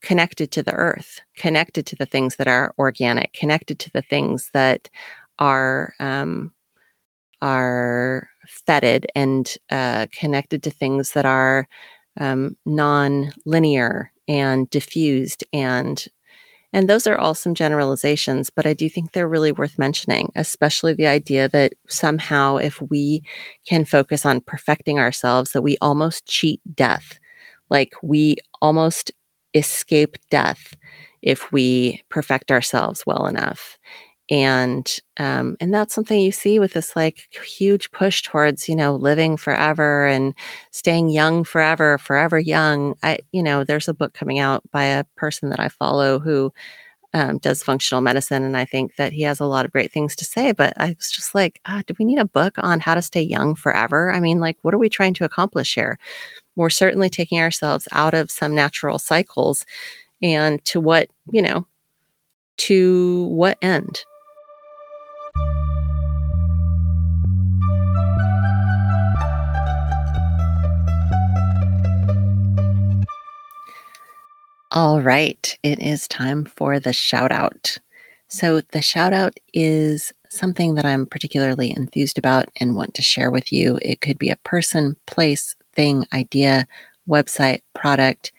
connected 0.00 0.50
to 0.52 0.62
the 0.62 0.74
earth, 0.74 1.20
connected 1.36 1.86
to 1.86 1.96
the 1.96 2.06
things 2.06 2.36
that 2.36 2.48
are 2.48 2.74
organic, 2.78 3.32
connected 3.32 3.78
to 3.78 3.90
the 3.92 4.02
things 4.02 4.50
that 4.52 4.88
are 5.38 5.94
um, 6.00 6.52
are 7.40 8.28
fetid 8.46 9.06
and 9.14 9.56
uh, 9.70 10.06
connected 10.12 10.62
to 10.62 10.70
things 10.70 11.12
that 11.12 11.26
are 11.26 11.66
um, 12.20 12.56
non-linear 12.66 14.12
and 14.28 14.70
diffused 14.70 15.44
and 15.52 16.06
and 16.72 16.88
those 16.88 17.06
are 17.06 17.18
all 17.18 17.34
some 17.34 17.54
generalizations, 17.54 18.50
but 18.50 18.66
I 18.66 18.72
do 18.74 18.88
think 18.88 19.12
they're 19.12 19.28
really 19.28 19.52
worth 19.52 19.78
mentioning, 19.78 20.32
especially 20.36 20.94
the 20.94 21.06
idea 21.06 21.48
that 21.50 21.74
somehow 21.88 22.56
if 22.56 22.80
we 22.82 23.22
can 23.66 23.84
focus 23.84 24.24
on 24.26 24.40
perfecting 24.40 24.98
ourselves, 24.98 25.52
that 25.52 25.62
we 25.62 25.76
almost 25.82 26.26
cheat 26.26 26.60
death. 26.74 27.18
Like 27.70 27.92
we 28.02 28.36
almost 28.62 29.12
escape 29.54 30.16
death 30.30 30.74
if 31.22 31.52
we 31.52 32.02
perfect 32.08 32.50
ourselves 32.50 33.04
well 33.06 33.26
enough 33.26 33.78
and 34.32 34.90
um, 35.18 35.58
and 35.60 35.74
that's 35.74 35.94
something 35.94 36.18
you 36.18 36.32
see 36.32 36.58
with 36.58 36.72
this 36.72 36.96
like 36.96 37.28
huge 37.44 37.90
push 37.90 38.22
towards 38.22 38.66
you 38.66 38.74
know 38.74 38.96
living 38.96 39.36
forever 39.36 40.06
and 40.06 40.34
staying 40.70 41.10
young 41.10 41.44
forever 41.44 41.98
forever 41.98 42.38
young. 42.38 42.94
I 43.02 43.18
you 43.32 43.42
know 43.42 43.62
there's 43.62 43.88
a 43.88 43.94
book 43.94 44.14
coming 44.14 44.38
out 44.38 44.62
by 44.72 44.84
a 44.84 45.04
person 45.16 45.50
that 45.50 45.60
i 45.60 45.68
follow 45.68 46.18
who 46.18 46.50
um, 47.12 47.38
does 47.38 47.62
functional 47.62 48.00
medicine 48.00 48.42
and 48.42 48.56
i 48.56 48.64
think 48.64 48.96
that 48.96 49.12
he 49.12 49.20
has 49.22 49.38
a 49.38 49.44
lot 49.44 49.66
of 49.66 49.72
great 49.72 49.92
things 49.92 50.16
to 50.16 50.24
say 50.24 50.52
but 50.52 50.72
i 50.78 50.94
was 50.98 51.10
just 51.10 51.34
like 51.34 51.60
ah, 51.66 51.82
do 51.86 51.94
we 51.98 52.06
need 52.06 52.18
a 52.18 52.24
book 52.24 52.54
on 52.58 52.80
how 52.80 52.94
to 52.94 53.02
stay 53.02 53.22
young 53.22 53.54
forever? 53.54 54.10
I 54.12 54.20
mean 54.20 54.40
like 54.40 54.56
what 54.62 54.72
are 54.74 54.78
we 54.78 54.88
trying 54.88 55.14
to 55.14 55.24
accomplish 55.26 55.74
here? 55.74 55.98
We're 56.56 56.70
certainly 56.70 57.10
taking 57.10 57.38
ourselves 57.38 57.86
out 57.92 58.14
of 58.14 58.30
some 58.30 58.54
natural 58.54 58.98
cycles 58.98 59.66
and 60.22 60.64
to 60.66 60.80
what 60.80 61.10
you 61.30 61.42
know 61.42 61.66
to 62.58 63.24
what 63.26 63.58
end 63.62 64.04
All 74.74 75.02
right, 75.02 75.58
it 75.62 75.80
is 75.80 76.08
time 76.08 76.46
for 76.46 76.80
the 76.80 76.94
shout 76.94 77.30
out. 77.30 77.76
So, 78.28 78.62
the 78.62 78.80
shout 78.80 79.12
out 79.12 79.36
is 79.52 80.14
something 80.30 80.76
that 80.76 80.86
I'm 80.86 81.04
particularly 81.04 81.76
enthused 81.76 82.16
about 82.16 82.48
and 82.56 82.74
want 82.74 82.94
to 82.94 83.02
share 83.02 83.30
with 83.30 83.52
you. 83.52 83.78
It 83.82 84.00
could 84.00 84.18
be 84.18 84.30
a 84.30 84.36
person, 84.36 84.96
place, 85.06 85.54
thing, 85.74 86.06
idea, 86.14 86.66
website, 87.06 87.60
product. 87.74 88.32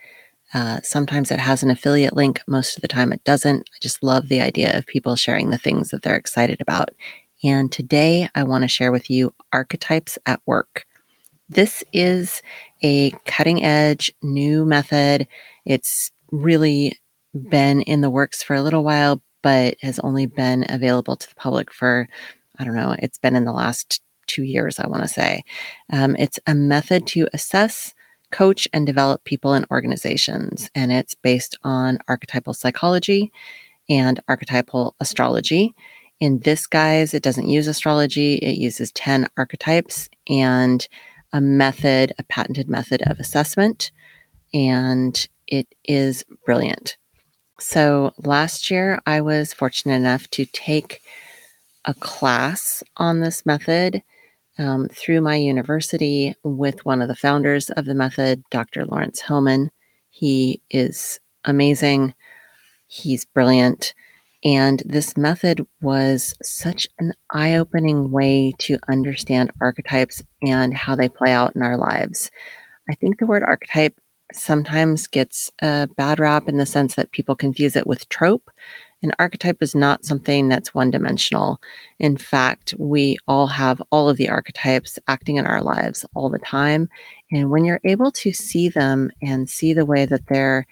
Uh, 0.55 0.79
sometimes 0.81 1.29
it 1.29 1.39
has 1.39 1.61
an 1.61 1.69
affiliate 1.69 2.15
link, 2.15 2.41
most 2.47 2.77
of 2.77 2.81
the 2.81 2.87
time 2.87 3.13
it 3.13 3.23
doesn't. 3.25 3.69
I 3.71 3.77
just 3.79 4.01
love 4.01 4.27
the 4.27 4.41
idea 4.41 4.75
of 4.75 4.87
people 4.87 5.15
sharing 5.15 5.51
the 5.51 5.59
things 5.59 5.89
that 5.89 6.01
they're 6.01 6.15
excited 6.15 6.61
about. 6.61 6.89
And 7.43 7.71
today 7.71 8.27
I 8.33 8.41
want 8.41 8.63
to 8.63 8.67
share 8.67 8.91
with 8.91 9.07
you 9.07 9.35
archetypes 9.51 10.17
at 10.25 10.41
work. 10.47 10.87
This 11.47 11.83
is 11.93 12.41
a 12.81 13.11
cutting 13.27 13.63
edge 13.63 14.11
new 14.23 14.65
method. 14.65 15.27
It's 15.65 16.11
really 16.33 16.99
been 17.33 17.81
in 17.81 18.01
the 18.01 18.09
works 18.09 18.43
for 18.43 18.55
a 18.55 18.61
little 18.61 18.83
while, 18.83 19.21
but 19.41 19.75
has 19.81 19.99
only 19.99 20.25
been 20.25 20.65
available 20.67 21.15
to 21.15 21.29
the 21.29 21.35
public 21.35 21.71
for, 21.71 22.07
I 22.59 22.65
don't 22.65 22.75
know, 22.75 22.95
it's 22.99 23.19
been 23.19 23.35
in 23.35 23.45
the 23.45 23.53
last 23.53 24.01
two 24.27 24.43
years, 24.43 24.79
I 24.79 24.87
want 24.87 25.03
to 25.03 25.07
say. 25.07 25.43
Um, 25.91 26.15
it's 26.17 26.39
a 26.47 26.55
method 26.55 27.05
to 27.07 27.27
assess, 27.33 27.93
coach, 28.31 28.67
and 28.73 28.85
develop 28.85 29.23
people 29.25 29.53
in 29.53 29.65
organizations. 29.69 30.69
And 30.75 30.91
it's 30.91 31.13
based 31.13 31.57
on 31.63 31.99
archetypal 32.07 32.53
psychology 32.53 33.31
and 33.89 34.19
archetypal 34.27 34.95
astrology. 34.99 35.75
In 36.19 36.39
this 36.39 36.65
guise, 36.65 37.13
it 37.13 37.21
doesn't 37.21 37.49
use 37.49 37.67
astrology, 37.67 38.35
it 38.35 38.57
uses 38.57 38.91
10 38.93 39.27
archetypes 39.37 40.09
and 40.29 40.87
a 41.33 41.41
method, 41.41 42.13
a 42.17 42.23
patented 42.23 42.69
method 42.69 43.01
of 43.07 43.19
assessment. 43.19 43.91
And 44.53 45.27
it 45.47 45.67
is 45.85 46.23
brilliant. 46.45 46.97
So 47.59 48.13
last 48.17 48.71
year, 48.71 48.99
I 49.05 49.21
was 49.21 49.53
fortunate 49.53 49.95
enough 49.95 50.29
to 50.31 50.45
take 50.45 51.01
a 51.85 51.93
class 51.93 52.83
on 52.97 53.19
this 53.19 53.45
method 53.45 54.01
um, 54.57 54.87
through 54.89 55.21
my 55.21 55.35
university 55.35 56.35
with 56.43 56.85
one 56.85 57.01
of 57.01 57.07
the 57.07 57.15
founders 57.15 57.69
of 57.71 57.85
the 57.85 57.95
method, 57.95 58.43
Dr. 58.51 58.85
Laurence 58.85 59.21
Hillman. 59.21 59.71
He 60.09 60.61
is 60.69 61.19
amazing, 61.45 62.13
he's 62.87 63.25
brilliant. 63.25 63.93
And 64.45 64.83
this 64.85 65.15
method 65.15 65.65
was 65.81 66.35
such 66.43 66.87
an 66.99 67.13
eye 67.31 67.55
opening 67.55 68.11
way 68.11 68.53
to 68.59 68.77
understand 68.89 69.51
archetypes 69.61 70.21
and 70.41 70.73
how 70.73 70.95
they 70.95 71.07
play 71.07 71.31
out 71.31 71.55
in 71.55 71.61
our 71.61 71.77
lives. 71.77 72.29
I 72.89 72.95
think 72.95 73.17
the 73.17 73.25
word 73.25 73.43
archetype 73.43 73.97
sometimes 74.35 75.07
gets 75.07 75.51
a 75.61 75.87
bad 75.97 76.19
rap 76.19 76.47
in 76.47 76.57
the 76.57 76.65
sense 76.65 76.95
that 76.95 77.11
people 77.11 77.35
confuse 77.35 77.75
it 77.75 77.87
with 77.87 78.09
trope. 78.09 78.49
An 79.03 79.11
archetype 79.19 79.61
is 79.61 79.75
not 79.75 80.05
something 80.05 80.47
that's 80.47 80.73
one 80.73 80.89
dimensional. 80.89 81.59
In 81.99 82.15
fact, 82.15 82.73
we 82.77 83.17
all 83.27 83.47
have 83.47 83.81
all 83.91 84.09
of 84.09 84.15
the 84.15 84.29
archetypes 84.29 84.97
acting 85.07 85.35
in 85.35 85.45
our 85.45 85.61
lives 85.61 86.05
all 86.13 86.29
the 86.29 86.39
time. 86.39 86.87
And 87.31 87.49
when 87.49 87.65
you're 87.65 87.81
able 87.83 88.11
to 88.13 88.31
see 88.31 88.69
them 88.69 89.11
and 89.21 89.49
see 89.49 89.73
the 89.73 89.85
way 89.85 90.05
that 90.05 90.27
they're 90.27 90.65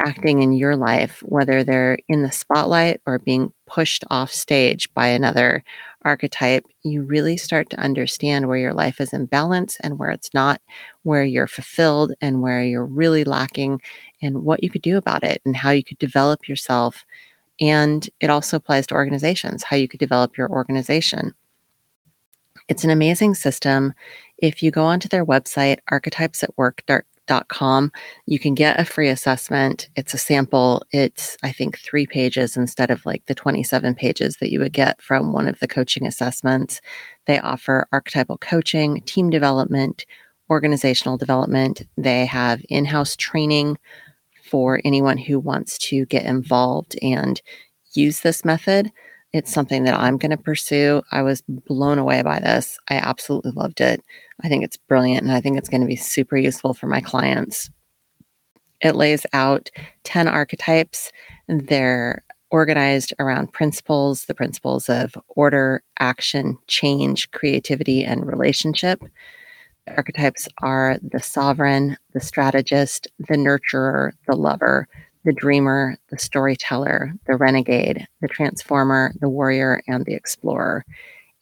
acting 0.00 0.42
in 0.42 0.52
your 0.52 0.76
life, 0.76 1.22
whether 1.24 1.64
they're 1.64 1.98
in 2.08 2.22
the 2.22 2.32
spotlight 2.32 3.00
or 3.06 3.18
being 3.18 3.52
pushed 3.66 4.04
off 4.10 4.30
stage 4.30 4.92
by 4.94 5.06
another 5.06 5.64
archetype, 6.02 6.64
you 6.82 7.02
really 7.02 7.36
start 7.36 7.68
to 7.70 7.80
understand 7.80 8.46
where 8.46 8.58
your 8.58 8.74
life 8.74 9.00
is 9.00 9.12
in 9.12 9.26
balance 9.26 9.76
and 9.80 9.98
where 9.98 10.10
it's 10.10 10.32
not, 10.34 10.60
where 11.02 11.24
you're 11.24 11.48
fulfilled 11.48 12.12
and 12.20 12.42
where 12.42 12.62
you're 12.62 12.84
really 12.84 13.24
lacking, 13.24 13.80
and 14.22 14.44
what 14.44 14.62
you 14.62 14.70
could 14.70 14.82
do 14.82 14.96
about 14.96 15.24
it 15.24 15.42
and 15.44 15.56
how 15.56 15.70
you 15.70 15.82
could 15.82 15.98
develop 15.98 16.48
yourself. 16.48 17.04
And 17.60 18.08
it 18.20 18.30
also 18.30 18.56
applies 18.56 18.86
to 18.88 18.94
organizations, 18.94 19.62
how 19.62 19.76
you 19.76 19.88
could 19.88 20.00
develop 20.00 20.36
your 20.36 20.50
organization. 20.50 21.34
It's 22.68 22.84
an 22.84 22.90
amazing 22.90 23.34
system. 23.34 23.94
If 24.38 24.62
you 24.62 24.70
go 24.70 24.84
onto 24.84 25.08
their 25.08 25.24
website, 25.24 25.78
archetypesatwork.com, 25.90 27.02
com. 27.48 27.92
You 28.26 28.38
can 28.38 28.54
get 28.54 28.80
a 28.80 28.84
free 28.84 29.08
assessment. 29.08 29.88
It's 29.96 30.14
a 30.14 30.18
sample. 30.18 30.82
It's, 30.92 31.36
I 31.42 31.52
think, 31.52 31.78
three 31.78 32.06
pages 32.06 32.56
instead 32.56 32.90
of 32.90 33.04
like 33.06 33.24
the 33.26 33.34
27 33.34 33.94
pages 33.94 34.36
that 34.38 34.50
you 34.50 34.60
would 34.60 34.72
get 34.72 35.00
from 35.02 35.32
one 35.32 35.48
of 35.48 35.58
the 35.58 35.68
coaching 35.68 36.06
assessments. 36.06 36.80
They 37.26 37.38
offer 37.38 37.88
archetypal 37.92 38.38
coaching, 38.38 39.02
team 39.02 39.30
development, 39.30 40.06
organizational 40.50 41.16
development. 41.16 41.82
They 41.96 42.26
have 42.26 42.62
in 42.68 42.84
house 42.84 43.16
training 43.16 43.78
for 44.48 44.80
anyone 44.84 45.18
who 45.18 45.40
wants 45.40 45.76
to 45.78 46.06
get 46.06 46.24
involved 46.24 46.96
and 47.02 47.40
use 47.94 48.20
this 48.20 48.44
method. 48.44 48.92
It's 49.32 49.52
something 49.52 49.84
that 49.84 49.98
I'm 49.98 50.18
going 50.18 50.30
to 50.30 50.36
pursue. 50.36 51.02
I 51.10 51.22
was 51.22 51.42
blown 51.48 51.98
away 51.98 52.22
by 52.22 52.40
this. 52.40 52.78
I 52.88 52.96
absolutely 52.96 53.50
loved 53.52 53.80
it. 53.80 54.02
I 54.42 54.48
think 54.48 54.64
it's 54.64 54.76
brilliant 54.76 55.22
and 55.22 55.32
I 55.32 55.40
think 55.40 55.56
it's 55.56 55.68
going 55.68 55.80
to 55.80 55.86
be 55.86 55.96
super 55.96 56.36
useful 56.36 56.74
for 56.74 56.86
my 56.86 57.00
clients. 57.00 57.70
It 58.80 58.94
lays 58.94 59.24
out 59.32 59.70
10 60.04 60.28
archetypes. 60.28 61.10
They're 61.48 62.22
organized 62.50 63.12
around 63.18 63.52
principles, 63.52 64.26
the 64.26 64.34
principles 64.34 64.88
of 64.88 65.16
order, 65.28 65.82
action, 65.98 66.58
change, 66.68 67.30
creativity, 67.30 68.04
and 68.04 68.26
relationship. 68.26 69.00
The 69.86 69.96
archetypes 69.96 70.48
are 70.62 70.98
the 71.02 71.20
sovereign, 71.20 71.96
the 72.12 72.20
strategist, 72.20 73.08
the 73.18 73.36
nurturer, 73.36 74.12
the 74.26 74.36
lover, 74.36 74.88
the 75.24 75.32
dreamer, 75.32 75.96
the 76.10 76.18
storyteller, 76.18 77.12
the 77.26 77.36
renegade, 77.36 78.06
the 78.20 78.28
transformer, 78.28 79.12
the 79.20 79.28
warrior, 79.28 79.82
and 79.88 80.04
the 80.04 80.14
explorer. 80.14 80.84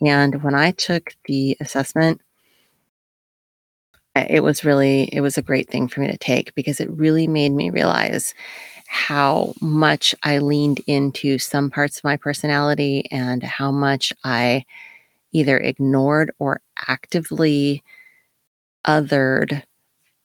And 0.00 0.42
when 0.42 0.54
I 0.54 0.70
took 0.72 1.14
the 1.26 1.57
assessment, 1.61 2.20
it 4.14 4.42
was 4.42 4.64
really 4.64 5.09
it 5.12 5.20
was 5.20 5.37
a 5.37 5.42
great 5.42 5.68
thing 5.68 5.88
for 5.88 6.00
me 6.00 6.11
to 6.11 6.18
take 6.18 6.55
because 6.55 6.81
it 6.81 6.90
really 6.90 7.27
made 7.27 7.50
me 7.53 7.70
realize 7.70 8.35
how 8.87 9.55
much 9.61 10.14
I 10.22 10.38
leaned 10.38 10.81
into 10.87 11.38
some 11.38 11.70
parts 11.70 11.98
of 11.98 12.05
my 12.05 12.16
personality 12.16 13.07
and 13.11 13.42
how 13.42 13.72
much 13.72 14.12
I 14.22 14.64
either 15.33 15.59
ignored 15.59 16.33
or 16.38 16.61
actively 16.88 17.83
othered 18.87 19.62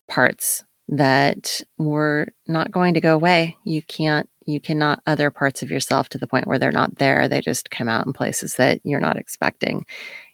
parts 0.07 0.63
that 0.87 1.61
were 1.77 2.27
not 2.47 2.71
going 2.71 2.93
to 2.95 3.01
go 3.01 3.15
away. 3.15 3.57
You 3.63 3.81
can't 3.81 4.29
you 4.45 4.59
cannot 4.59 5.01
other 5.05 5.29
parts 5.29 5.61
of 5.61 5.69
yourself 5.69 6.09
to 6.09 6.17
the 6.17 6.27
point 6.27 6.47
where 6.47 6.57
they're 6.57 6.71
not 6.71 6.95
there. 6.97 7.27
They 7.27 7.41
just 7.41 7.69
come 7.69 7.87
out 7.87 8.07
in 8.07 8.13
places 8.13 8.55
that 8.55 8.81
you're 8.83 8.99
not 8.99 9.17
expecting. 9.17 9.85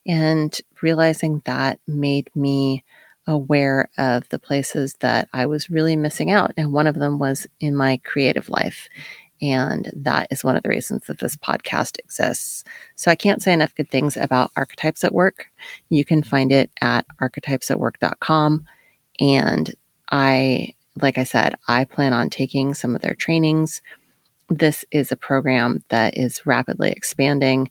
And 0.07 0.57
realizing 0.81 1.41
that 1.45 1.79
made 1.87 2.29
me 2.35 2.83
aware 3.27 3.89
of 3.97 4.27
the 4.29 4.39
places 4.39 4.95
that 4.99 5.29
I 5.33 5.45
was 5.45 5.69
really 5.69 5.95
missing 5.95 6.31
out. 6.31 6.51
And 6.57 6.71
one 6.71 6.87
of 6.87 6.95
them 6.95 7.19
was 7.19 7.47
in 7.59 7.75
my 7.75 7.97
creative 8.03 8.49
life. 8.49 8.87
And 9.41 9.91
that 9.93 10.27
is 10.31 10.43
one 10.43 10.55
of 10.55 10.63
the 10.63 10.69
reasons 10.69 11.07
that 11.07 11.19
this 11.19 11.35
podcast 11.35 11.99
exists. 11.99 12.63
So 12.95 13.11
I 13.11 13.15
can't 13.15 13.41
say 13.41 13.51
enough 13.53 13.75
good 13.75 13.89
things 13.89 14.15
about 14.15 14.51
Archetypes 14.55 15.03
at 15.03 15.13
Work. 15.13 15.47
You 15.89 16.05
can 16.05 16.23
find 16.23 16.51
it 16.51 16.71
at 16.81 17.05
archetypesatwork.com. 17.21 18.65
And 19.19 19.75
I, 20.11 20.73
like 21.01 21.17
I 21.17 21.25
said, 21.25 21.55
I 21.67 21.85
plan 21.85 22.13
on 22.13 22.29
taking 22.29 22.73
some 22.73 22.95
of 22.95 23.01
their 23.01 23.15
trainings. 23.15 23.81
This 24.49 24.85
is 24.91 25.11
a 25.11 25.17
program 25.17 25.83
that 25.89 26.17
is 26.17 26.45
rapidly 26.45 26.91
expanding. 26.91 27.69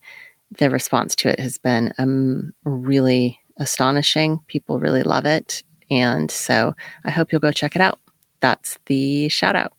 The 0.58 0.68
response 0.70 1.16
to 1.16 1.30
it 1.30 1.40
has 1.40 1.56
been 1.56 1.92
um, 1.98 2.52
really 2.64 3.40
astonishing. 3.58 4.40
People 4.46 4.78
really 4.78 5.02
love 5.02 5.26
it. 5.26 5.62
And 5.90 6.30
so 6.30 6.74
I 7.04 7.10
hope 7.10 7.32
you'll 7.32 7.40
go 7.40 7.52
check 7.52 7.76
it 7.76 7.82
out. 7.82 8.00
That's 8.40 8.78
the 8.86 9.28
shout 9.28 9.56
out. 9.56 9.72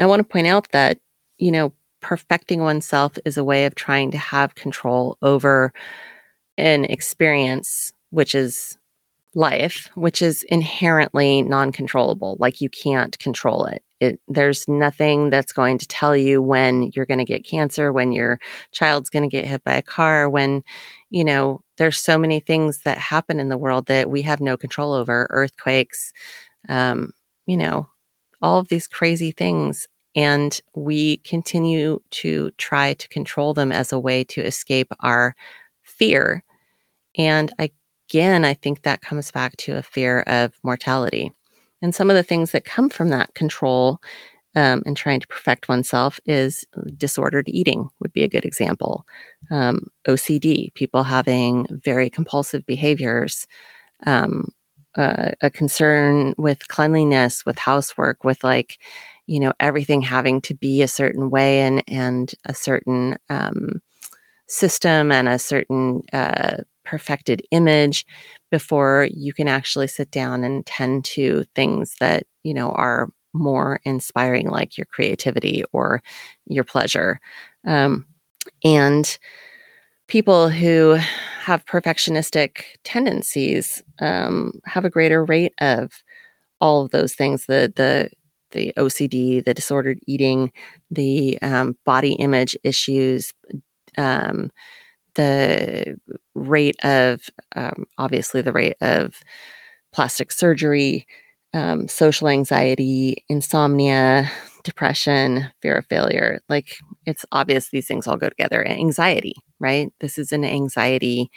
I 0.00 0.06
want 0.06 0.20
to 0.20 0.24
point 0.24 0.46
out 0.46 0.68
that, 0.72 0.98
you 1.38 1.50
know, 1.50 1.72
perfecting 2.00 2.60
oneself 2.60 3.16
is 3.24 3.38
a 3.38 3.44
way 3.44 3.64
of 3.64 3.74
trying 3.74 4.10
to 4.10 4.18
have 4.18 4.54
control 4.54 5.16
over 5.22 5.72
an 6.58 6.84
experience, 6.84 7.92
which 8.10 8.34
is 8.34 8.76
life, 9.34 9.88
which 9.94 10.20
is 10.20 10.42
inherently 10.44 11.42
non 11.42 11.72
controllable. 11.72 12.36
Like 12.38 12.60
you 12.60 12.68
can't 12.68 13.18
control 13.18 13.66
it. 13.66 13.82
It. 14.04 14.20
There's 14.28 14.66
nothing 14.68 15.30
that's 15.30 15.52
going 15.52 15.78
to 15.78 15.88
tell 15.88 16.16
you 16.16 16.42
when 16.42 16.92
you're 16.94 17.06
going 17.06 17.18
to 17.18 17.24
get 17.24 17.46
cancer, 17.46 17.92
when 17.92 18.12
your 18.12 18.38
child's 18.72 19.10
going 19.10 19.28
to 19.28 19.28
get 19.28 19.46
hit 19.46 19.64
by 19.64 19.74
a 19.74 19.82
car, 19.82 20.28
when, 20.28 20.62
you 21.10 21.24
know, 21.24 21.60
there's 21.78 21.98
so 21.98 22.16
many 22.18 22.40
things 22.40 22.80
that 22.84 22.98
happen 22.98 23.40
in 23.40 23.48
the 23.48 23.58
world 23.58 23.86
that 23.86 24.10
we 24.10 24.22
have 24.22 24.40
no 24.40 24.56
control 24.56 24.92
over 24.92 25.26
earthquakes, 25.30 26.12
um, 26.68 27.12
you 27.46 27.56
know, 27.56 27.88
all 28.42 28.58
of 28.60 28.68
these 28.68 28.86
crazy 28.86 29.32
things. 29.32 29.88
And 30.16 30.60
we 30.74 31.16
continue 31.18 32.00
to 32.10 32.52
try 32.58 32.94
to 32.94 33.08
control 33.08 33.54
them 33.54 33.72
as 33.72 33.92
a 33.92 33.98
way 33.98 34.22
to 34.24 34.40
escape 34.42 34.92
our 35.00 35.34
fear. 35.82 36.44
And 37.16 37.52
again, 37.58 38.44
I 38.44 38.54
think 38.54 38.82
that 38.82 39.00
comes 39.00 39.32
back 39.32 39.56
to 39.58 39.76
a 39.76 39.82
fear 39.82 40.20
of 40.26 40.52
mortality. 40.62 41.32
And 41.84 41.94
some 41.94 42.08
of 42.08 42.16
the 42.16 42.22
things 42.22 42.52
that 42.52 42.64
come 42.64 42.88
from 42.88 43.10
that 43.10 43.34
control 43.34 44.00
um, 44.54 44.82
and 44.86 44.96
trying 44.96 45.20
to 45.20 45.26
perfect 45.26 45.68
oneself 45.68 46.18
is 46.24 46.64
disordered 46.96 47.46
eating, 47.46 47.90
would 48.00 48.12
be 48.14 48.22
a 48.22 48.28
good 48.28 48.46
example. 48.46 49.06
Um, 49.50 49.88
OCD, 50.08 50.72
people 50.72 51.02
having 51.02 51.66
very 51.70 52.08
compulsive 52.08 52.64
behaviors, 52.64 53.46
um, 54.06 54.50
uh, 54.94 55.32
a 55.42 55.50
concern 55.50 56.34
with 56.38 56.68
cleanliness, 56.68 57.44
with 57.44 57.58
housework, 57.58 58.24
with 58.24 58.42
like, 58.42 58.78
you 59.26 59.38
know, 59.38 59.52
everything 59.60 60.00
having 60.00 60.40
to 60.40 60.54
be 60.54 60.80
a 60.80 60.88
certain 60.88 61.28
way 61.28 61.60
and 61.60 61.84
and 61.86 62.34
a 62.46 62.54
certain 62.54 63.18
um, 63.28 63.82
system 64.46 65.12
and 65.12 65.28
a 65.28 65.38
certain 65.38 66.00
uh, 66.14 66.62
perfected 66.84 67.42
image 67.50 68.06
before 68.50 69.08
you 69.12 69.32
can 69.32 69.48
actually 69.48 69.86
sit 69.86 70.10
down 70.10 70.44
and 70.44 70.64
tend 70.66 71.04
to 71.04 71.44
things 71.54 71.96
that 72.00 72.24
you 72.42 72.54
know 72.54 72.70
are 72.72 73.08
more 73.32 73.80
inspiring, 73.84 74.48
like 74.48 74.78
your 74.78 74.86
creativity 74.86 75.64
or 75.72 76.02
your 76.46 76.64
pleasure. 76.64 77.20
Um, 77.66 78.06
and 78.62 79.18
people 80.06 80.48
who 80.48 80.96
have 81.40 81.64
perfectionistic 81.66 82.62
tendencies 82.84 83.82
um, 84.00 84.52
have 84.64 84.84
a 84.84 84.90
greater 84.90 85.24
rate 85.24 85.52
of 85.60 85.92
all 86.60 86.84
of 86.84 86.90
those 86.90 87.14
things 87.14 87.46
the 87.46 87.72
the 87.76 88.10
the 88.52 88.72
OCD, 88.76 89.44
the 89.44 89.52
disordered 89.52 89.98
eating, 90.06 90.52
the 90.88 91.36
um, 91.42 91.76
body 91.84 92.12
image 92.12 92.56
issues, 92.62 93.32
um, 93.98 94.50
the 95.14 95.96
rate 96.34 96.76
of 96.84 97.28
um, 97.56 97.86
obviously 97.98 98.42
the 98.42 98.52
rate 98.52 98.76
of 98.80 99.20
plastic 99.92 100.32
surgery, 100.32 101.06
um, 101.52 101.88
social 101.88 102.28
anxiety, 102.28 103.24
insomnia, 103.28 104.30
depression, 104.64 105.50
fear 105.62 105.76
of 105.76 105.86
failure. 105.86 106.40
Like 106.48 106.76
it's 107.06 107.24
obvious 107.32 107.70
these 107.70 107.86
things 107.86 108.06
all 108.06 108.16
go 108.16 108.28
together. 108.28 108.66
Anxiety, 108.66 109.34
right? 109.60 109.92
This 110.00 110.18
is 110.18 110.32
an 110.32 110.44
anxiety 110.44 111.30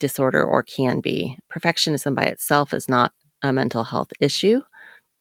disorder 0.00 0.44
or 0.44 0.62
can 0.62 1.00
be. 1.00 1.38
Perfectionism 1.52 2.14
by 2.14 2.24
itself 2.24 2.74
is 2.74 2.88
not 2.88 3.12
a 3.42 3.52
mental 3.52 3.84
health 3.84 4.12
issue, 4.20 4.60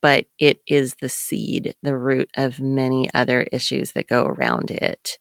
but 0.01 0.25
it 0.39 0.59
is 0.67 0.95
the 1.01 1.09
seed, 1.09 1.75
the 1.83 1.97
root 1.97 2.29
of 2.35 2.59
many 2.59 3.09
other 3.13 3.43
issues 3.51 3.93
that 3.93 4.07
go 4.07 4.25
around 4.25 4.71
it. 4.71 5.17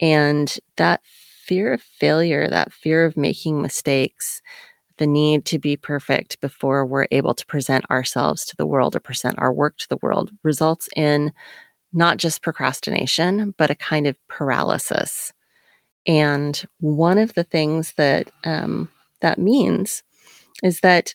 And 0.00 0.54
that 0.76 1.00
fear 1.46 1.72
of 1.72 1.82
failure, 1.82 2.48
that 2.48 2.72
fear 2.72 3.04
of 3.04 3.16
making 3.16 3.60
mistakes, 3.60 4.42
the 4.96 5.06
need 5.06 5.44
to 5.44 5.58
be 5.58 5.76
perfect 5.76 6.40
before 6.40 6.86
we're 6.86 7.06
able 7.10 7.34
to 7.34 7.46
present 7.46 7.88
ourselves 7.90 8.44
to 8.44 8.56
the 8.56 8.66
world 8.66 8.94
or 8.94 9.00
present 9.00 9.34
our 9.38 9.52
work 9.52 9.76
to 9.78 9.88
the 9.88 9.98
world 10.02 10.30
results 10.42 10.88
in 10.96 11.32
not 11.92 12.16
just 12.16 12.42
procrastination, 12.42 13.54
but 13.58 13.70
a 13.70 13.74
kind 13.74 14.06
of 14.06 14.16
paralysis. 14.28 15.32
And 16.06 16.64
one 16.80 17.18
of 17.18 17.34
the 17.34 17.44
things 17.44 17.92
that 17.94 18.30
um, 18.44 18.88
that 19.20 19.38
means 19.38 20.02
is 20.62 20.80
that, 20.80 21.14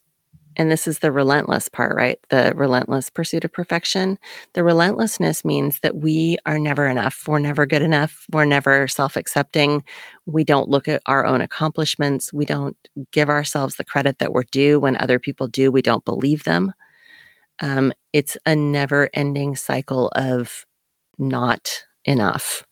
and 0.60 0.70
this 0.70 0.90
is 0.90 1.00
the 1.00 1.12
relentless 1.14 1.70
part, 1.70 1.96
right? 1.96 2.20
The 2.28 2.52
relentless 2.54 3.10
pursuit 3.10 3.46
of 3.46 3.54
perfection. 3.54 4.20
The 4.54 4.64
relentlessness 4.66 5.46
means 5.46 5.80
that 5.80 5.96
we 5.96 6.38
are 6.46 6.60
never 6.60 6.86
enough. 6.86 7.24
We're 7.30 7.40
never 7.40 7.66
good 7.66 7.82
enough. 7.82 8.26
We're 8.30 8.44
never 8.44 8.86
self 8.90 9.16
accepting. 9.16 9.86
We 10.26 10.44
don't 10.44 10.68
look 10.68 10.90
at 10.90 11.02
our 11.06 11.26
own 11.26 11.40
accomplishments. 11.40 12.34
We 12.34 12.44
don't 12.44 12.76
give 13.14 13.30
ourselves 13.30 13.78
the 13.78 13.86
credit 13.86 14.20
that 14.20 14.34
we're 14.34 14.44
due. 14.44 14.82
When 14.82 14.98
other 14.98 15.18
people 15.18 15.48
do, 15.48 15.72
we 15.72 15.82
don't 15.82 16.04
believe 16.04 16.44
them. 16.44 16.74
Um, 17.62 17.94
it's 18.12 18.36
a 18.46 18.54
never 18.54 19.10
ending 19.14 19.56
cycle 19.56 20.10
of 20.10 20.66
not 21.18 21.86
enough. 22.04 22.66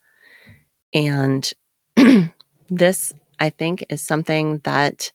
And 0.92 1.50
this, 2.68 3.14
I 3.40 3.48
think, 3.48 3.86
is 3.88 4.02
something 4.02 4.58
that 4.64 5.10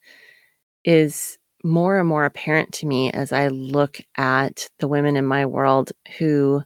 is 0.84 1.38
more 1.64 1.98
and 2.00 2.08
more 2.08 2.26
apparent 2.26 2.74
to 2.74 2.86
me 2.86 3.12
as 3.12 3.32
I 3.32 3.48
look 3.48 4.00
at 4.18 4.70
the 4.80 4.88
women 4.88 5.16
in 5.16 5.26
my 5.26 5.46
world 5.46 5.92
who 6.18 6.62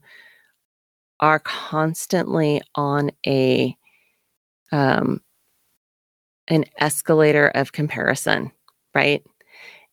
are 1.20 1.40
constantly 1.40 2.62
on 2.76 3.12
a 3.26 3.76
um, 4.72 5.22
an 6.48 6.66
escalator 6.80 7.50
of 7.50 7.72
comparison, 7.74 8.52
right? 8.96 9.24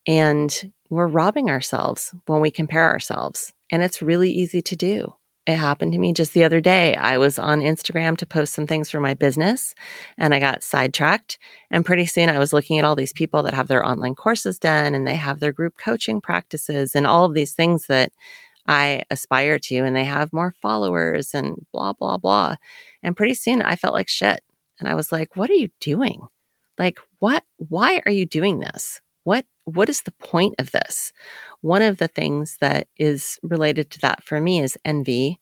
And 0.07 0.73
we're 0.91 1.07
robbing 1.09 1.51
ourselves 1.51 2.15
when 2.27 2.41
we 2.41 2.51
compare 2.51 2.89
ourselves, 2.91 3.53
and 3.71 3.83
it's 3.83 4.03
really 4.03 4.31
easy 4.31 4.63
to 4.63 4.77
do 4.77 5.15
it 5.47 5.57
happened 5.57 5.93
to 5.93 5.99
me 5.99 6.13
just 6.15 6.33
the 6.33 6.45
other 6.45 6.61
day. 6.61 6.95
I 6.97 7.19
was 7.19 7.39
on 7.39 7.61
Instagram 7.61 8.17
to 8.19 8.27
post 8.27 8.55
some 8.55 8.67
things 8.67 8.91
for 8.91 8.99
my 8.99 9.13
business 9.13 9.75
and 10.17 10.35
I 10.35 10.41
got 10.41 10.63
sidetracked. 10.63 11.39
And 11.71 11.85
pretty 11.85 12.07
soon 12.07 12.31
I 12.31 12.39
was 12.39 12.55
looking 12.55 12.79
at 12.79 12.85
all 12.85 12.97
these 12.97 13.13
people 13.13 13.43
that 13.43 13.53
have 13.53 13.69
their 13.69 13.85
online 13.85 14.15
courses 14.15 14.59
done 14.59 14.95
and 14.95 15.07
they 15.07 15.17
have 15.17 15.41
their 15.41 15.53
group 15.53 15.77
coaching 15.77 16.21
practices 16.21 16.95
and 16.95 17.07
all 17.07 17.27
of 17.27 17.35
these 17.35 17.53
things 17.53 17.89
that 17.89 18.11
I 18.67 19.03
aspire 19.11 19.59
to. 19.59 19.77
And 19.77 19.95
they 19.95 20.05
have 20.05 20.33
more 20.33 20.55
followers 20.63 21.35
and 21.35 21.57
blah, 21.73 21.93
blah, 21.93 22.17
blah. 22.17 22.57
And 23.03 23.17
pretty 23.17 23.35
soon 23.35 23.61
I 23.61 23.77
felt 23.77 23.95
like 23.95 24.09
shit. 24.09 24.43
And 24.81 24.89
I 24.89 24.95
was 24.95 25.13
like, 25.13 25.37
what 25.37 25.51
are 25.51 25.55
you 25.55 25.69
doing? 25.81 26.27
Like, 26.79 26.99
what? 27.19 27.45
Why 27.59 28.03
are 28.07 28.13
you 28.13 28.25
doing 28.25 28.61
this? 28.61 29.01
What 29.25 29.45
what 29.65 29.89
is 29.89 30.03
the 30.03 30.13
point 30.13 30.55
of 30.59 30.71
this? 30.73 31.13
One 31.61 31.83
of 31.83 31.99
the 31.99 32.09
things 32.09 32.59
that 32.61 32.89
is 32.99 33.39
related 33.43 33.91
to 33.93 34.01
that 34.01 34.23
for 34.23 34.41
me 34.41 34.61
is 34.61 34.79
envy. 34.85 35.41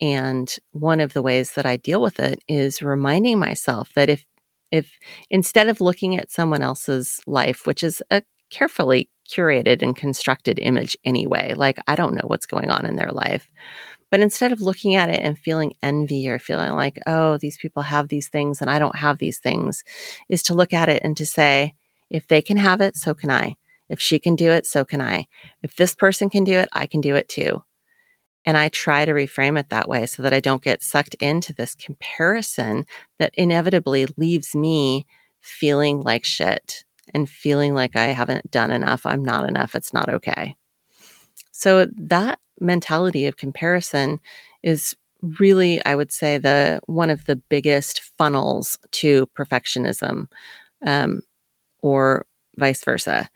And 0.00 0.54
one 0.72 1.00
of 1.00 1.12
the 1.14 1.22
ways 1.22 1.52
that 1.52 1.66
I 1.66 1.76
deal 1.76 2.02
with 2.02 2.20
it 2.20 2.42
is 2.48 2.82
reminding 2.82 3.38
myself 3.38 3.90
that 3.94 4.08
if 4.08 4.24
if 4.70 4.98
instead 5.30 5.68
of 5.68 5.82
looking 5.82 6.16
at 6.16 6.30
someone 6.30 6.62
else's 6.62 7.20
life, 7.26 7.66
which 7.66 7.82
is 7.82 8.02
a 8.10 8.22
carefully 8.50 9.08
curated 9.30 9.82
and 9.82 9.94
constructed 9.96 10.58
image 10.58 10.96
anyway, 11.04 11.54
like 11.54 11.78
I 11.86 11.94
don't 11.94 12.14
know 12.14 12.26
what's 12.26 12.46
going 12.46 12.70
on 12.70 12.86
in 12.86 12.96
their 12.96 13.10
life. 13.12 13.48
But 14.10 14.20
instead 14.20 14.52
of 14.52 14.60
looking 14.60 14.94
at 14.94 15.08
it 15.08 15.20
and 15.20 15.38
feeling 15.38 15.74
envy 15.82 16.28
or 16.28 16.38
feeling 16.38 16.72
like, 16.72 16.98
oh, 17.06 17.38
these 17.38 17.56
people 17.58 17.82
have 17.82 18.08
these 18.08 18.28
things 18.28 18.60
and 18.60 18.70
I 18.70 18.78
don't 18.78 18.96
have 18.96 19.18
these 19.18 19.38
things, 19.38 19.84
is 20.28 20.42
to 20.44 20.54
look 20.54 20.72
at 20.74 20.88
it 20.90 21.02
and 21.04 21.16
to 21.16 21.26
say, 21.26 21.74
if 22.10 22.28
they 22.28 22.42
can 22.42 22.58
have 22.58 22.82
it, 22.82 22.96
so 22.96 23.14
can 23.14 23.30
I. 23.30 23.56
If 23.92 24.00
she 24.00 24.18
can 24.18 24.34
do 24.34 24.50
it, 24.50 24.66
so 24.66 24.84
can 24.84 25.00
I. 25.02 25.26
If 25.62 25.76
this 25.76 25.94
person 25.94 26.30
can 26.30 26.44
do 26.44 26.54
it, 26.54 26.68
I 26.72 26.86
can 26.86 27.02
do 27.02 27.14
it 27.14 27.28
too. 27.28 27.62
And 28.46 28.56
I 28.56 28.70
try 28.70 29.04
to 29.04 29.12
reframe 29.12 29.60
it 29.60 29.68
that 29.68 29.88
way 29.88 30.06
so 30.06 30.22
that 30.22 30.32
I 30.32 30.40
don't 30.40 30.64
get 30.64 30.82
sucked 30.82 31.14
into 31.20 31.52
this 31.52 31.74
comparison 31.74 32.86
that 33.18 33.34
inevitably 33.34 34.06
leaves 34.16 34.54
me 34.54 35.06
feeling 35.42 36.00
like 36.00 36.24
shit, 36.24 36.84
and 37.12 37.28
feeling 37.28 37.74
like 37.74 37.94
I 37.94 38.06
haven't 38.06 38.50
done 38.50 38.70
enough, 38.70 39.04
I'm 39.04 39.24
not 39.24 39.48
enough, 39.48 39.74
it's 39.74 39.92
not 39.92 40.08
okay. 40.08 40.56
So 41.50 41.86
that 41.96 42.38
mentality 42.60 43.26
of 43.26 43.36
comparison 43.36 44.20
is 44.62 44.96
really, 45.38 45.84
I 45.84 45.96
would 45.96 46.12
say, 46.12 46.38
the 46.38 46.80
one 46.86 47.10
of 47.10 47.26
the 47.26 47.36
biggest 47.36 48.00
funnels 48.16 48.78
to 48.92 49.26
perfectionism, 49.38 50.28
um, 50.86 51.22
or 51.82 52.26
vice 52.56 52.84
versa. 52.84 53.28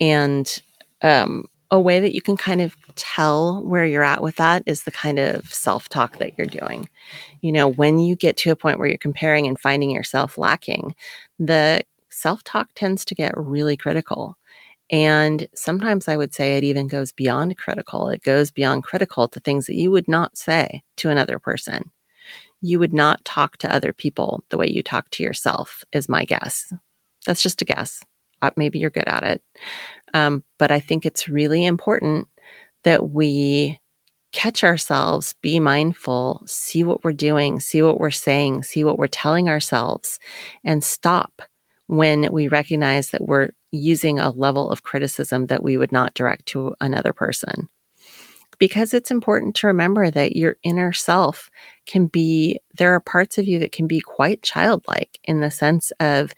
And 0.00 0.62
um, 1.02 1.46
a 1.70 1.80
way 1.80 2.00
that 2.00 2.14
you 2.14 2.22
can 2.22 2.36
kind 2.36 2.60
of 2.60 2.76
tell 2.94 3.62
where 3.64 3.84
you're 3.84 4.04
at 4.04 4.22
with 4.22 4.36
that 4.36 4.62
is 4.66 4.84
the 4.84 4.92
kind 4.92 5.18
of 5.18 5.52
self 5.52 5.88
talk 5.88 6.18
that 6.18 6.36
you're 6.38 6.46
doing. 6.46 6.88
You 7.40 7.52
know, 7.52 7.68
when 7.68 7.98
you 7.98 8.16
get 8.16 8.36
to 8.38 8.50
a 8.50 8.56
point 8.56 8.78
where 8.78 8.88
you're 8.88 8.98
comparing 8.98 9.46
and 9.46 9.58
finding 9.58 9.90
yourself 9.90 10.38
lacking, 10.38 10.94
the 11.38 11.82
self 12.10 12.44
talk 12.44 12.68
tends 12.74 13.04
to 13.06 13.14
get 13.14 13.36
really 13.36 13.76
critical. 13.76 14.36
And 14.90 15.48
sometimes 15.54 16.08
I 16.08 16.16
would 16.16 16.34
say 16.34 16.56
it 16.56 16.64
even 16.64 16.86
goes 16.86 17.10
beyond 17.10 17.56
critical. 17.56 18.08
It 18.08 18.22
goes 18.22 18.50
beyond 18.50 18.84
critical 18.84 19.28
to 19.28 19.40
things 19.40 19.66
that 19.66 19.76
you 19.76 19.90
would 19.90 20.08
not 20.08 20.36
say 20.36 20.82
to 20.98 21.10
another 21.10 21.38
person. 21.38 21.90
You 22.60 22.78
would 22.78 22.92
not 22.92 23.24
talk 23.24 23.56
to 23.58 23.74
other 23.74 23.92
people 23.92 24.44
the 24.50 24.58
way 24.58 24.68
you 24.68 24.82
talk 24.82 25.10
to 25.10 25.22
yourself, 25.22 25.84
is 25.92 26.08
my 26.08 26.24
guess. 26.24 26.72
That's 27.26 27.42
just 27.42 27.62
a 27.62 27.64
guess. 27.64 28.02
Uh, 28.44 28.50
maybe 28.56 28.78
you're 28.78 28.90
good 28.90 29.08
at 29.08 29.22
it. 29.22 29.42
Um, 30.12 30.44
but 30.58 30.70
I 30.70 30.80
think 30.80 31.04
it's 31.04 31.28
really 31.28 31.64
important 31.64 32.28
that 32.84 33.10
we 33.10 33.80
catch 34.32 34.64
ourselves, 34.64 35.34
be 35.42 35.60
mindful, 35.60 36.42
see 36.46 36.84
what 36.84 37.04
we're 37.04 37.12
doing, 37.12 37.60
see 37.60 37.82
what 37.82 38.00
we're 38.00 38.10
saying, 38.10 38.62
see 38.62 38.84
what 38.84 38.98
we're 38.98 39.06
telling 39.06 39.48
ourselves, 39.48 40.18
and 40.64 40.82
stop 40.82 41.42
when 41.86 42.28
we 42.32 42.48
recognize 42.48 43.10
that 43.10 43.26
we're 43.26 43.50
using 43.70 44.18
a 44.18 44.30
level 44.30 44.70
of 44.70 44.82
criticism 44.82 45.46
that 45.46 45.62
we 45.62 45.76
would 45.76 45.92
not 45.92 46.14
direct 46.14 46.46
to 46.46 46.74
another 46.80 47.12
person. 47.12 47.68
Because 48.58 48.94
it's 48.94 49.10
important 49.10 49.56
to 49.56 49.66
remember 49.66 50.10
that 50.10 50.36
your 50.36 50.56
inner 50.62 50.92
self 50.92 51.50
can 51.86 52.06
be, 52.06 52.58
there 52.78 52.94
are 52.94 53.00
parts 53.00 53.36
of 53.38 53.46
you 53.46 53.58
that 53.58 53.72
can 53.72 53.86
be 53.86 54.00
quite 54.00 54.42
childlike 54.42 55.18
in 55.24 55.40
the 55.40 55.50
sense 55.50 55.92
of, 56.00 56.32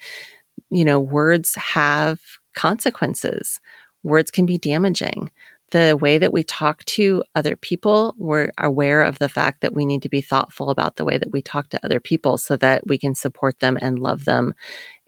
you 0.71 0.85
know, 0.85 1.01
words 1.01 1.55
have 1.55 2.21
consequences. 2.55 3.61
Words 4.03 4.31
can 4.31 4.47
be 4.47 4.59
damaging. 4.59 5.31
The 5.73 5.99
way 6.01 6.17
that 6.19 6.33
we 6.33 6.45
talk 6.45 6.85
to 6.85 7.25
other 7.35 7.57
people, 7.57 8.15
we're 8.19 8.53
aware 8.59 9.03
of 9.03 9.19
the 9.19 9.29
fact 9.29 9.63
that 9.63 9.75
we 9.75 9.85
need 9.85 10.03
to 10.03 10.09
be 10.09 10.21
thoughtful 10.21 10.71
about 10.71 10.97
the 10.97 11.05
way 11.05 11.19
that 11.19 11.33
we 11.33 11.43
talk 11.43 11.71
to 11.71 11.85
other 11.85 11.99
people 11.99 12.39
so 12.39 12.57
that 12.59 12.87
we 12.87 12.99
can 12.99 13.15
support 13.15 13.59
them 13.59 13.77
and 13.83 13.99
love 13.99 14.25
them 14.27 14.55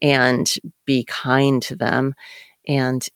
and 0.02 0.52
be 0.84 1.04
kind 1.04 1.62
to 1.62 1.76
them. 1.76 2.14
And 2.66 3.06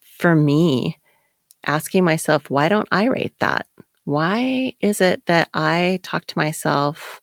for 0.00 0.36
me, 0.36 0.98
asking 1.66 2.04
myself, 2.04 2.48
why 2.48 2.68
don't 2.68 2.88
I 2.92 3.06
rate 3.06 3.34
that? 3.40 3.66
Why 4.04 4.74
is 4.80 5.00
it 5.00 5.26
that 5.26 5.48
I 5.52 5.98
talk 6.02 6.26
to 6.26 6.38
myself 6.38 7.20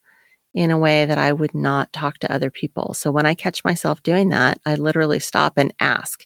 in 0.53 0.71
a 0.71 0.77
way 0.77 1.05
that 1.05 1.17
I 1.17 1.31
would 1.31 1.55
not 1.55 1.91
talk 1.93 2.17
to 2.19 2.31
other 2.31 2.51
people? 2.51 2.93
So 2.93 3.11
when 3.11 3.25
I 3.25 3.33
catch 3.33 3.63
myself 3.63 4.03
doing 4.03 4.29
that, 4.29 4.59
I 4.65 4.75
literally 4.75 5.19
stop 5.19 5.53
and 5.57 5.73
ask, 5.79 6.25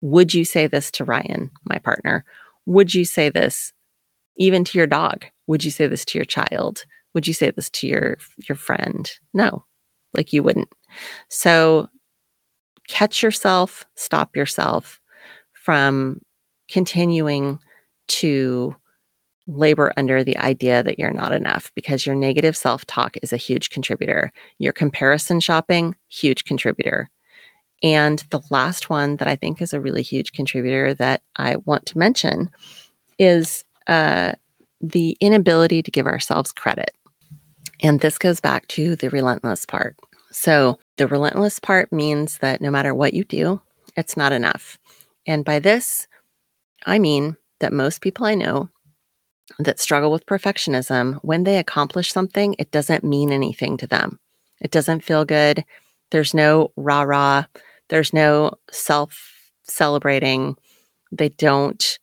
would 0.00 0.34
you 0.34 0.44
say 0.44 0.66
this 0.66 0.90
to 0.92 1.04
Ryan, 1.04 1.50
my 1.64 1.78
partner? 1.78 2.24
Would 2.66 2.94
you 2.94 3.04
say 3.04 3.28
this 3.28 3.72
even 4.36 4.64
to 4.64 4.78
your 4.78 4.86
dog? 4.86 5.24
Would 5.46 5.64
you 5.64 5.70
say 5.70 5.86
this 5.86 6.04
to 6.06 6.18
your 6.18 6.24
child? 6.24 6.84
Would 7.14 7.26
you 7.26 7.34
say 7.34 7.50
this 7.50 7.70
to 7.70 7.86
your 7.86 8.18
your 8.48 8.56
friend? 8.56 9.10
No. 9.32 9.64
Like 10.14 10.32
you 10.32 10.42
wouldn't. 10.42 10.68
So 11.28 11.88
catch 12.88 13.22
yourself, 13.22 13.84
stop 13.94 14.36
yourself 14.36 15.00
from 15.52 16.20
continuing 16.70 17.58
to 18.08 18.74
labor 19.46 19.92
under 19.96 20.24
the 20.24 20.36
idea 20.38 20.82
that 20.82 20.98
you're 20.98 21.12
not 21.12 21.32
enough 21.32 21.70
because 21.74 22.04
your 22.04 22.14
negative 22.14 22.56
self 22.56 22.84
talk 22.86 23.16
is 23.22 23.32
a 23.32 23.36
huge 23.36 23.70
contributor. 23.70 24.32
Your 24.58 24.72
comparison 24.72 25.40
shopping, 25.40 25.94
huge 26.08 26.44
contributor. 26.44 27.10
And 27.82 28.24
the 28.30 28.40
last 28.50 28.90
one 28.90 29.16
that 29.16 29.28
I 29.28 29.36
think 29.36 29.60
is 29.60 29.72
a 29.72 29.80
really 29.80 30.02
huge 30.02 30.32
contributor 30.32 30.94
that 30.94 31.22
I 31.36 31.56
want 31.56 31.86
to 31.86 31.98
mention 31.98 32.50
is 33.18 33.64
uh, 33.86 34.32
the 34.80 35.16
inability 35.20 35.82
to 35.82 35.90
give 35.90 36.06
ourselves 36.06 36.52
credit. 36.52 36.92
And 37.82 38.00
this 38.00 38.18
goes 38.18 38.40
back 38.40 38.66
to 38.68 38.96
the 38.96 39.10
relentless 39.10 39.66
part. 39.66 39.96
So, 40.32 40.78
the 40.96 41.06
relentless 41.06 41.58
part 41.58 41.92
means 41.92 42.38
that 42.38 42.60
no 42.60 42.70
matter 42.70 42.94
what 42.94 43.14
you 43.14 43.24
do, 43.24 43.60
it's 43.96 44.16
not 44.16 44.32
enough. 44.32 44.78
And 45.26 45.44
by 45.44 45.58
this, 45.58 46.06
I 46.86 46.98
mean 46.98 47.36
that 47.60 47.72
most 47.72 48.00
people 48.00 48.26
I 48.26 48.34
know 48.34 48.70
that 49.58 49.80
struggle 49.80 50.10
with 50.10 50.26
perfectionism, 50.26 51.18
when 51.22 51.44
they 51.44 51.58
accomplish 51.58 52.12
something, 52.12 52.54
it 52.58 52.70
doesn't 52.70 53.04
mean 53.04 53.32
anything 53.32 53.76
to 53.78 53.86
them. 53.86 54.18
It 54.60 54.70
doesn't 54.70 55.04
feel 55.04 55.24
good. 55.24 55.64
There's 56.10 56.34
no 56.34 56.72
rah 56.76 57.02
rah. 57.02 57.44
There's 57.88 58.12
no 58.12 58.52
self 58.70 59.50
celebrating. 59.64 60.56
They 61.12 61.28
don't 61.30 61.98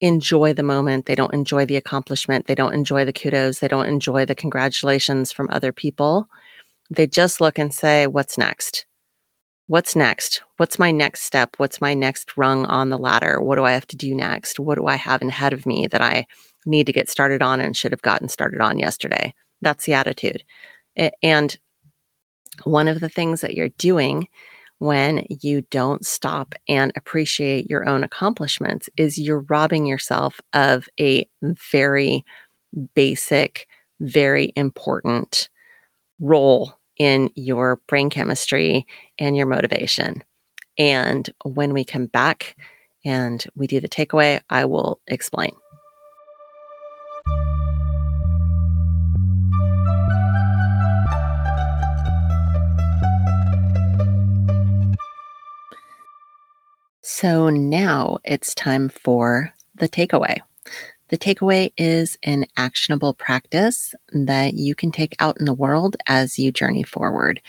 enjoy 0.00 0.52
the 0.52 0.62
moment. 0.62 1.06
They 1.06 1.14
don't 1.14 1.34
enjoy 1.34 1.64
the 1.66 1.76
accomplishment. 1.76 2.46
They 2.46 2.54
don't 2.54 2.74
enjoy 2.74 3.04
the 3.04 3.12
kudos. 3.12 3.60
They 3.60 3.68
don't 3.68 3.86
enjoy 3.86 4.26
the 4.26 4.34
congratulations 4.34 5.32
from 5.32 5.48
other 5.50 5.72
people. 5.72 6.28
They 6.90 7.06
just 7.06 7.40
look 7.40 7.58
and 7.58 7.72
say, 7.72 8.06
What's 8.06 8.38
next? 8.38 8.86
What's 9.68 9.96
next? 9.96 10.42
What's 10.58 10.78
my 10.78 10.92
next 10.92 11.22
step? 11.22 11.56
What's 11.56 11.80
my 11.80 11.92
next 11.92 12.36
rung 12.36 12.66
on 12.66 12.90
the 12.90 12.98
ladder? 12.98 13.40
What 13.40 13.56
do 13.56 13.64
I 13.64 13.72
have 13.72 13.86
to 13.88 13.96
do 13.96 14.14
next? 14.14 14.60
What 14.60 14.76
do 14.76 14.86
I 14.86 14.94
have 14.94 15.22
ahead 15.22 15.52
of 15.52 15.66
me 15.66 15.88
that 15.88 16.00
I 16.00 16.26
need 16.66 16.86
to 16.86 16.92
get 16.92 17.08
started 17.08 17.40
on 17.42 17.60
and 17.60 17.76
should 17.76 17.92
have 17.92 18.02
gotten 18.02 18.28
started 18.28 18.60
on 18.60 18.78
yesterday? 18.78 19.32
That's 19.62 19.86
the 19.86 19.94
attitude. 19.94 20.44
And 21.22 21.56
one 22.64 22.88
of 22.88 23.00
the 23.00 23.08
things 23.08 23.40
that 23.40 23.54
you're 23.54 23.70
doing 23.70 24.28
when 24.78 25.24
you 25.28 25.62
don't 25.70 26.04
stop 26.04 26.54
and 26.68 26.92
appreciate 26.96 27.70
your 27.70 27.88
own 27.88 28.04
accomplishments 28.04 28.90
is 28.98 29.16
you're 29.16 29.46
robbing 29.48 29.86
yourself 29.86 30.40
of 30.52 30.86
a 31.00 31.26
very 31.72 32.24
basic, 32.94 33.66
very 34.00 34.52
important 34.56 35.48
role 36.20 36.78
in 36.98 37.30
your 37.36 37.80
brain 37.88 38.10
chemistry 38.10 38.86
and 39.18 39.36
your 39.36 39.46
motivation. 39.46 40.22
And 40.78 41.28
when 41.44 41.72
we 41.72 41.84
come 41.84 42.06
back 42.06 42.56
and 43.04 43.44
we 43.54 43.66
do 43.66 43.80
the 43.80 43.88
takeaway, 43.88 44.42
I 44.50 44.66
will 44.66 45.00
explain. 45.06 45.52
So 57.18 57.48
now 57.48 58.18
it's 58.24 58.54
time 58.54 58.90
for 58.90 59.50
the 59.76 59.88
takeaway. 59.88 60.36
The 61.08 61.16
takeaway 61.16 61.72
is 61.78 62.18
an 62.24 62.44
actionable 62.58 63.14
practice 63.14 63.94
that 64.12 64.52
you 64.52 64.74
can 64.74 64.92
take 64.92 65.16
out 65.18 65.40
in 65.40 65.46
the 65.46 65.54
world 65.54 65.96
as 66.08 66.38
you 66.38 66.52
journey 66.52 66.82
forward. 66.82 67.40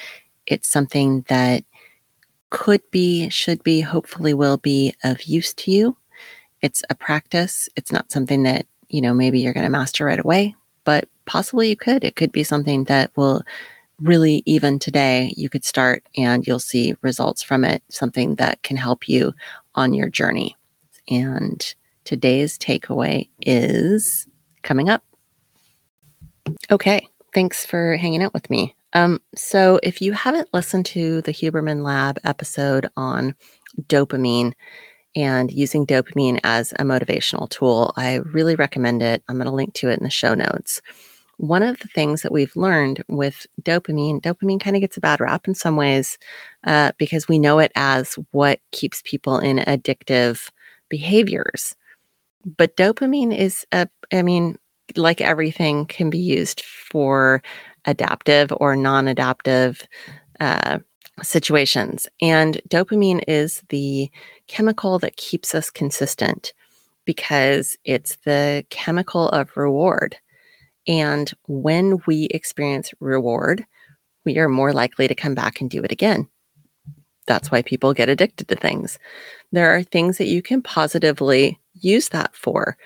It's 0.45 0.69
something 0.69 1.25
that 1.27 1.65
could 2.49 2.81
be, 2.91 3.27
should 3.27 3.61
be, 3.61 3.81
hopefully 3.81 4.33
will 4.33 4.55
be 4.55 4.95
of 5.03 5.23
use 5.23 5.53
to 5.55 5.71
you. 5.71 5.97
It's 6.61 6.81
a 6.89 6.95
practice. 6.95 7.67
It's 7.75 7.91
not 7.91 8.09
something 8.09 8.43
that, 8.43 8.67
you 8.87 9.01
know, 9.01 9.13
maybe 9.13 9.41
you're 9.41 9.51
going 9.51 9.65
to 9.65 9.69
master 9.69 10.05
right 10.05 10.17
away, 10.17 10.55
but 10.85 11.09
possibly 11.25 11.67
you 11.67 11.75
could. 11.75 12.05
It 12.05 12.15
could 12.15 12.31
be 12.31 12.45
something 12.45 12.85
that 12.85 13.11
will 13.17 13.41
really 14.01 14.43
even 14.45 14.79
today 14.79 15.33
you 15.35 15.49
could 15.49 15.65
start 15.65 16.03
and 16.15 16.45
you'll 16.45 16.59
see 16.59 16.95
results 17.01 17.41
from 17.41 17.63
it 17.63 17.83
something 17.89 18.35
that 18.35 18.61
can 18.63 18.77
help 18.77 19.07
you 19.09 19.33
on 19.75 19.93
your 19.93 20.09
journey. 20.09 20.55
And 21.09 21.75
today's 22.03 22.57
takeaway 22.57 23.29
is 23.41 24.27
coming 24.63 24.89
up. 24.89 25.03
Okay 26.69 27.07
thanks 27.37 27.65
for 27.65 27.95
hanging 27.97 28.23
out 28.23 28.33
with 28.33 28.49
me. 28.49 28.75
Um, 28.93 29.21
so 29.35 29.79
if 29.83 30.01
you 30.01 30.11
haven't 30.11 30.51
listened 30.53 30.87
to 30.87 31.21
the 31.21 31.31
huberman 31.31 31.83
lab 31.83 32.17
episode 32.23 32.87
on 32.97 33.35
dopamine 33.83 34.53
and 35.15 35.51
using 35.51 35.85
dopamine 35.85 36.39
as 36.43 36.71
a 36.73 36.83
motivational 36.83 37.47
tool 37.49 37.93
i 37.95 38.15
really 38.15 38.55
recommend 38.55 39.03
it. 39.03 39.23
I'm 39.27 39.35
going 39.35 39.45
to 39.45 39.53
link 39.53 39.73
to 39.75 39.89
it 39.89 39.99
in 39.99 40.03
the 40.03 40.09
show 40.09 40.33
notes 40.33 40.81
one 41.37 41.63
of 41.63 41.79
the 41.79 41.87
things 41.87 42.21
that 42.21 42.31
we've 42.31 42.55
learned 42.55 43.03
with 43.07 43.45
dopamine, 43.61 44.21
dopamine 44.21 44.59
kind 44.59 44.75
of 44.75 44.81
gets 44.81 44.97
a 44.97 45.01
bad 45.01 45.19
rap 45.19 45.47
in 45.47 45.55
some 45.55 45.75
ways 45.75 46.17
uh, 46.65 46.91
because 46.97 47.27
we 47.27 47.39
know 47.39 47.59
it 47.59 47.71
as 47.75 48.13
what 48.31 48.59
keeps 48.71 49.01
people 49.05 49.37
in 49.39 49.57
addictive 49.57 50.49
behaviors. 50.89 51.75
But 52.45 52.75
dopamine 52.75 53.37
is, 53.37 53.65
a, 53.71 53.87
I 54.11 54.21
mean, 54.23 54.57
like 54.95 55.21
everything, 55.21 55.85
can 55.85 56.09
be 56.09 56.17
used 56.17 56.61
for 56.61 57.41
adaptive 57.85 58.51
or 58.57 58.75
non 58.75 59.07
adaptive 59.07 59.87
uh, 60.39 60.79
situations. 61.21 62.07
And 62.21 62.61
dopamine 62.69 63.23
is 63.27 63.61
the 63.69 64.09
chemical 64.47 64.97
that 64.99 65.17
keeps 65.17 65.53
us 65.53 65.69
consistent 65.69 66.53
because 67.05 67.77
it's 67.85 68.17
the 68.25 68.65
chemical 68.69 69.29
of 69.29 69.55
reward. 69.55 70.17
And 70.87 71.31
when 71.47 71.99
we 72.07 72.25
experience 72.25 72.93
reward, 72.99 73.65
we 74.25 74.37
are 74.37 74.49
more 74.49 74.73
likely 74.73 75.07
to 75.07 75.15
come 75.15 75.35
back 75.35 75.61
and 75.61 75.69
do 75.69 75.83
it 75.83 75.91
again. 75.91 76.27
That's 77.27 77.51
why 77.51 77.61
people 77.61 77.93
get 77.93 78.09
addicted 78.09 78.47
to 78.47 78.55
things. 78.55 78.97
There 79.51 79.75
are 79.75 79.83
things 79.83 80.17
that 80.17 80.27
you 80.27 80.41
can 80.41 80.61
positively 80.61 81.59
use 81.73 82.09
that 82.09 82.35
for. 82.35 82.77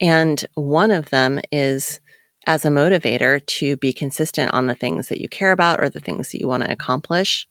And 0.00 0.44
one 0.54 0.90
of 0.90 1.10
them 1.10 1.40
is 1.52 2.00
as 2.46 2.64
a 2.64 2.70
motivator 2.70 3.44
to 3.44 3.76
be 3.76 3.92
consistent 3.92 4.52
on 4.54 4.66
the 4.66 4.74
things 4.74 5.08
that 5.08 5.20
you 5.20 5.28
care 5.28 5.52
about 5.52 5.80
or 5.80 5.90
the 5.90 6.00
things 6.00 6.32
that 6.32 6.40
you 6.40 6.48
want 6.48 6.62
to 6.62 6.72
accomplish. 6.72 7.46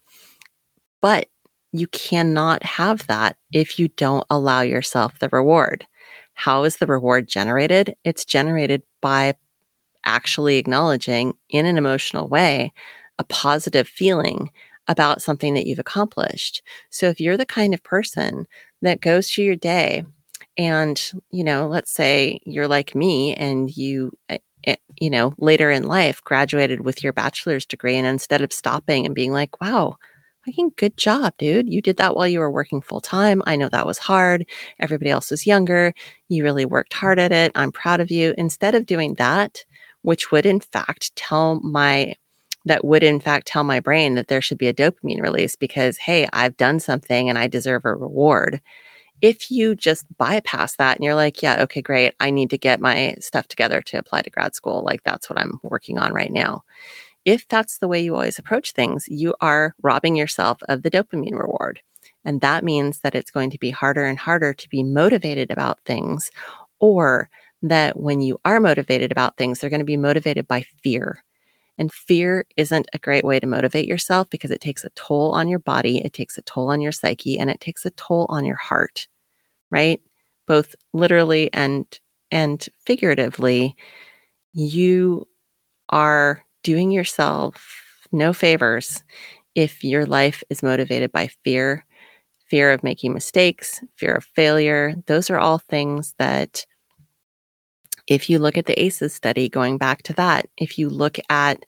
But 1.02 1.28
you 1.72 1.88
cannot 1.88 2.63
have 2.63 3.06
that 3.08 3.38
if 3.52 3.78
you 3.78 3.89
don't 3.89 4.26
allow 4.32 4.62
yourself 4.62 5.19
the 5.19 5.30
reward. 5.32 5.86
How 6.34 6.63
is 6.63 6.78
the 6.78 6.88
reward 6.88 7.28
generated? 7.28 7.95
It's 8.04 8.26
generated 8.26 8.82
by 9.02 9.36
actually 10.06 10.58
acknowledging 10.58 11.34
in 11.50 11.66
an 11.66 11.78
emotional 11.78 12.28
way 12.28 12.74
a 13.20 13.24
positive 13.26 13.88
feeling 13.88 14.50
about 14.88 15.22
something 15.22 15.54
that 15.54 15.68
you've 15.68 15.80
accomplished. 15.80 16.62
So 16.90 17.08
if 17.10 17.20
you're 17.20 17.38
the 17.38 17.46
kind 17.46 17.74
of 17.74 17.84
person 17.84 18.48
that 18.82 19.02
goes 19.02 19.30
through 19.30 19.46
your 19.46 19.56
day 19.56 20.04
and, 20.58 21.12
you 21.32 21.44
know, 21.44 21.68
let's 21.68 21.92
say 21.92 22.40
you're 22.46 22.68
like 22.68 22.96
me 22.96 23.36
and 23.36 23.76
you 23.76 24.12
eh, 24.30 24.38
eh, 24.66 24.76
you 25.00 25.10
know, 25.10 25.34
later 25.38 25.70
in 25.72 25.84
life 25.84 26.24
graduated 26.24 26.82
with 26.82 27.04
your 27.04 27.14
bachelor's 27.14 27.66
degree 27.66 27.96
and 27.96 28.08
instead 28.08 28.42
of 28.42 28.52
stopping 28.54 29.06
and 29.06 29.16
being 29.16 29.32
like, 29.32 29.60
"Wow, 29.62 29.98
fucking 30.46 30.72
good 30.78 30.98
job, 30.98 31.34
dude. 31.38 31.70
You 31.72 31.82
did 31.82 31.98
that 31.98 32.16
while 32.16 32.28
you 32.28 32.40
were 32.40 32.52
working 32.52 32.82
full 32.82 33.02
time. 33.02 33.42
I 33.46 33.56
know 33.56 33.70
that 33.70 33.86
was 33.86 33.98
hard. 33.98 34.46
Everybody 34.80 35.10
else 35.12 35.32
was 35.32 35.46
younger. 35.48 35.94
You 36.30 36.44
really 36.44 36.66
worked 36.66 36.94
hard 36.94 37.20
at 37.20 37.32
it. 37.32 37.52
I'm 37.56 37.72
proud 37.72 38.00
of 38.02 38.12
you." 38.12 38.34
Instead 38.38 38.76
of 38.76 38.86
doing 38.86 39.16
that, 39.16 39.64
which 40.02 40.32
would 40.32 40.46
in 40.46 40.60
fact 40.60 41.16
tell 41.16 41.60
my 41.62 42.16
that 42.66 42.86
would 42.86 43.04
in 43.04 43.20
fact 43.20 43.48
tell 43.48 43.64
my 43.64 43.80
brain 43.80 44.16
that 44.16 44.28
there 44.28 44.42
should 44.42 44.58
be 44.58 44.68
a 44.68 44.74
dopamine 44.74 45.22
release 45.22 45.56
because 45.56 45.98
hey, 45.98 46.28
I've 46.34 46.58
done 46.58 46.80
something 46.80 47.30
and 47.30 47.38
I 47.38 47.48
deserve 47.48 47.86
a 47.86 47.96
reward. 47.96 48.62
If 49.22 49.52
you 49.52 49.76
just 49.76 50.06
bypass 50.18 50.76
that 50.78 50.98
and 50.98 51.04
you're 51.04 51.16
like, 51.16 51.42
yeah, 51.42 51.62
okay, 51.64 51.82
great. 51.82 52.14
I 52.20 52.32
need 52.32 52.50
to 52.52 52.58
get 52.58 52.80
my 52.80 53.16
stuff 53.20 53.48
together 53.48 53.82
to 53.82 53.98
apply 53.98 54.22
to 54.22 54.30
grad 54.30 54.56
school. 54.56 54.84
Like 54.84 55.04
that's 55.04 55.30
what 55.30 55.40
I'm 55.40 55.60
working 55.64 55.98
on 55.98 56.14
right 56.14 56.32
now. 56.32 56.64
If 57.26 57.48
that's 57.48 57.80
the 57.80 57.88
way 57.88 58.02
you 58.02 58.16
always 58.16 58.40
approach 58.40 58.72
things, 58.72 59.06
you 59.10 59.36
are 59.42 59.76
robbing 59.82 60.16
yourself 60.16 60.60
of 60.70 60.84
the 60.84 60.92
dopamine 60.92 61.38
reward. 61.38 61.82
And 62.26 62.42
that 62.42 62.64
means 62.64 63.00
that 63.00 63.16
it's 63.16 63.32
going 63.32 63.50
to 63.52 63.58
be 63.58 63.72
harder 63.72 64.06
and 64.06 64.18
harder 64.18 64.54
to 64.54 64.70
be 64.70 64.84
motivated 64.84 65.52
about 65.52 65.80
things, 65.86 66.32
or 66.80 67.30
that 67.62 68.00
when 68.00 68.22
you 68.22 68.39
are 68.45 68.60
motivated 68.60 69.12
about 69.12 69.38
things, 69.38 69.60
they're 69.60 69.69
going 69.69 69.80
to 69.80 69.86
be 69.86 69.98
motivated 69.98 70.48
by 70.48 70.65
fear. 70.84 71.24
And 71.78 71.93
fear 71.93 72.45
isn't 72.58 72.88
a 72.93 73.00
great 73.00 73.24
way 73.24 73.39
to 73.39 73.48
motivate 73.48 73.88
yourself 73.88 74.30
because 74.30 74.52
it 74.52 74.62
takes 74.62 74.84
a 74.84 74.89
toll 74.91 75.32
on 75.32 75.48
your 75.48 75.60
body, 75.60 76.00
it 76.04 76.13
takes 76.13 76.38
a 76.38 76.41
toll 76.43 76.69
on 76.69 76.82
your 76.82 76.91
psyche, 76.91 77.39
and 77.39 77.50
it 77.50 77.62
takes 77.62 77.86
a 77.86 77.91
toll 77.91 78.26
on 78.30 78.45
your 78.45 78.58
heart, 78.58 79.08
right? 79.72 80.02
Both 80.48 80.76
literally 80.93 81.50
and 81.54 81.86
and 82.32 82.67
figuratively, 82.86 83.76
you 84.54 85.28
are 85.89 86.43
doing 86.63 86.91
yourself 86.91 87.65
no 88.12 88.34
favors 88.34 89.04
if 89.56 89.84
your 89.84 90.06
life 90.06 90.43
is 90.50 90.63
motivated 90.63 91.12
by 91.12 91.30
fear, 91.43 91.86
fear 92.48 92.72
of 92.72 92.84
making 92.84 93.13
mistakes, 93.13 93.82
fear 93.95 94.13
of 94.13 94.26
failure. 94.26 94.95
Those 95.08 95.30
are 95.30 95.39
all 95.39 95.60
things 95.60 96.15
that 96.19 96.65
if 98.10 98.30
you 98.30 98.39
look 98.39 98.58
at 98.58 98.65
the 98.67 98.82
ACEs 98.82 99.13
study, 99.13 99.50
going 99.50 99.78
back 99.78 100.04
to 100.04 100.13
that, 100.13 100.48
if 100.58 100.80
you 100.80 100.89
look 100.89 101.19
at 101.30 101.63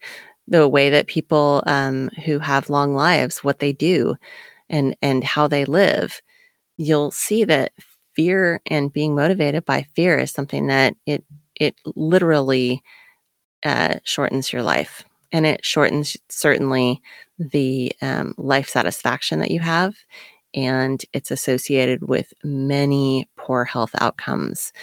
the 0.47 0.67
way 0.67 0.89
that 0.89 1.08
people 1.08 1.63
um, 1.67 2.10
who 2.25 2.39
have 2.39 2.69
long 2.69 2.95
lives, 2.95 3.43
what 3.43 3.60
they 3.60 3.73
do, 3.73 4.15
and 4.69 4.95
and 5.01 5.23
how 5.23 5.47
they 5.47 5.65
live, 5.65 6.21
you'll 6.77 7.12
see 7.12 7.43
that 7.45 7.73
fear 8.15 8.62
and 8.67 8.93
being 8.93 9.15
motivated 9.15 9.65
by 9.65 9.86
fear 9.95 10.17
is 10.19 10.32
something 10.32 10.67
that 10.67 10.95
it 11.06 11.23
it 11.56 11.75
literally 11.95 12.84
uh, 13.63 13.95
shortens 14.04 14.51
your 14.54 14.63
life, 14.63 15.04
and 15.32 15.45
it 15.45 15.63
shortens 15.65 16.17
certainly 16.30 17.01
the 17.39 17.93
um, 18.01 18.34
life 18.38 18.69
satisfaction 18.69 19.39
that 19.39 19.51
you 19.51 19.60
have, 19.62 19.95
and 20.56 21.04
it's 21.13 21.32
associated 21.32 22.08
with 22.08 22.34
many 22.43 23.30
poor 23.38 23.65
health 23.65 23.91
outcomes 23.99 24.73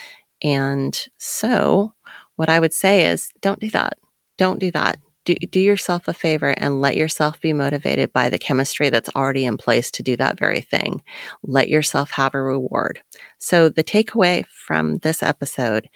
and 0.42 1.06
so, 1.18 1.92
what 2.36 2.48
I 2.48 2.60
would 2.60 2.72
say 2.72 3.06
is 3.06 3.30
don't 3.40 3.60
do 3.60 3.70
that. 3.70 3.98
Don't 4.36 4.60
do 4.60 4.70
that. 4.70 4.98
Do, 5.24 5.34
do 5.34 5.60
yourself 5.60 6.08
a 6.08 6.14
favor 6.14 6.50
and 6.56 6.80
let 6.80 6.96
yourself 6.96 7.40
be 7.40 7.52
motivated 7.52 8.12
by 8.12 8.30
the 8.30 8.38
chemistry 8.38 8.88
that's 8.88 9.10
already 9.14 9.44
in 9.44 9.58
place 9.58 9.90
to 9.90 10.02
do 10.02 10.16
that 10.16 10.38
very 10.38 10.60
thing. 10.60 11.02
Let 11.42 11.68
yourself 11.68 12.10
have 12.12 12.34
a 12.34 12.42
reward. 12.42 13.02
So, 13.38 13.68
the 13.68 13.84
takeaway 13.84 14.46
from 14.46 14.98
this 14.98 15.22
episode 15.22 15.88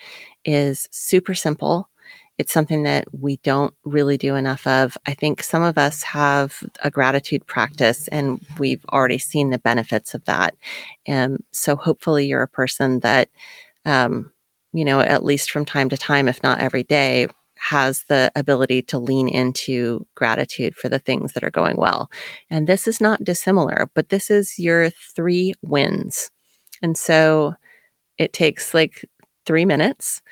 is 0.44 0.88
super 0.90 1.35
simple. 1.35 1.88
It's 2.38 2.52
something 2.52 2.83
that 2.83 3.05
we 3.12 3.37
don't 3.38 3.72
really 3.85 4.16
do 4.18 4.35
enough 4.35 4.66
of. 4.66 4.98
I 5.07 5.14
think 5.14 5.42
some 5.42 5.62
of 5.62 5.78
us 5.78 6.02
have 6.02 6.64
a 6.83 6.90
gratitude 6.90 7.46
practice 7.46 8.09
and 8.09 8.44
we've 8.59 8.85
already 8.87 9.18
seen 9.18 9.50
the 9.50 9.59
benefits 9.59 10.14
of 10.14 10.24
that. 10.24 10.57
And 11.07 11.42
so, 11.52 11.76
hopefully, 11.76 12.26
you're 12.26 12.42
a 12.42 12.48
person 12.48 13.00
that 13.00 13.28
um, 13.85 14.33
you 14.73 14.85
know, 14.85 15.01
at 15.01 15.25
least 15.25 15.51
from 15.51 15.64
time 15.64 15.88
to 15.90 15.97
time, 15.97 16.29
if 16.29 16.42
not 16.42 16.61
every 16.61 16.85
day, 16.85 17.29
has 17.59 18.05
the 18.09 18.31
ability 18.35 18.83
to 18.83 18.99
lean 18.99 19.29
into 19.29 20.05
gratitude 20.16 20.75
for 20.75 20.88
the 20.88 20.99
things 20.99 21.33
that 21.33 21.45
are 21.45 21.51
going 21.51 21.77
well. 21.77 22.11
And 22.51 22.66
this 22.66 22.88
is 22.88 23.01
not 23.01 23.23
dissimilar, 23.23 23.88
but 23.95 24.09
this 24.09 24.31
is 24.31 24.59
your 24.59 24.90
three 25.14 25.55
wins. 25.62 26.31
And 26.83 26.99
so 26.99 27.55
it 28.18 28.33
takes 28.33 28.75
like 28.75 29.05
three 29.47 29.64
minutes 29.64 30.23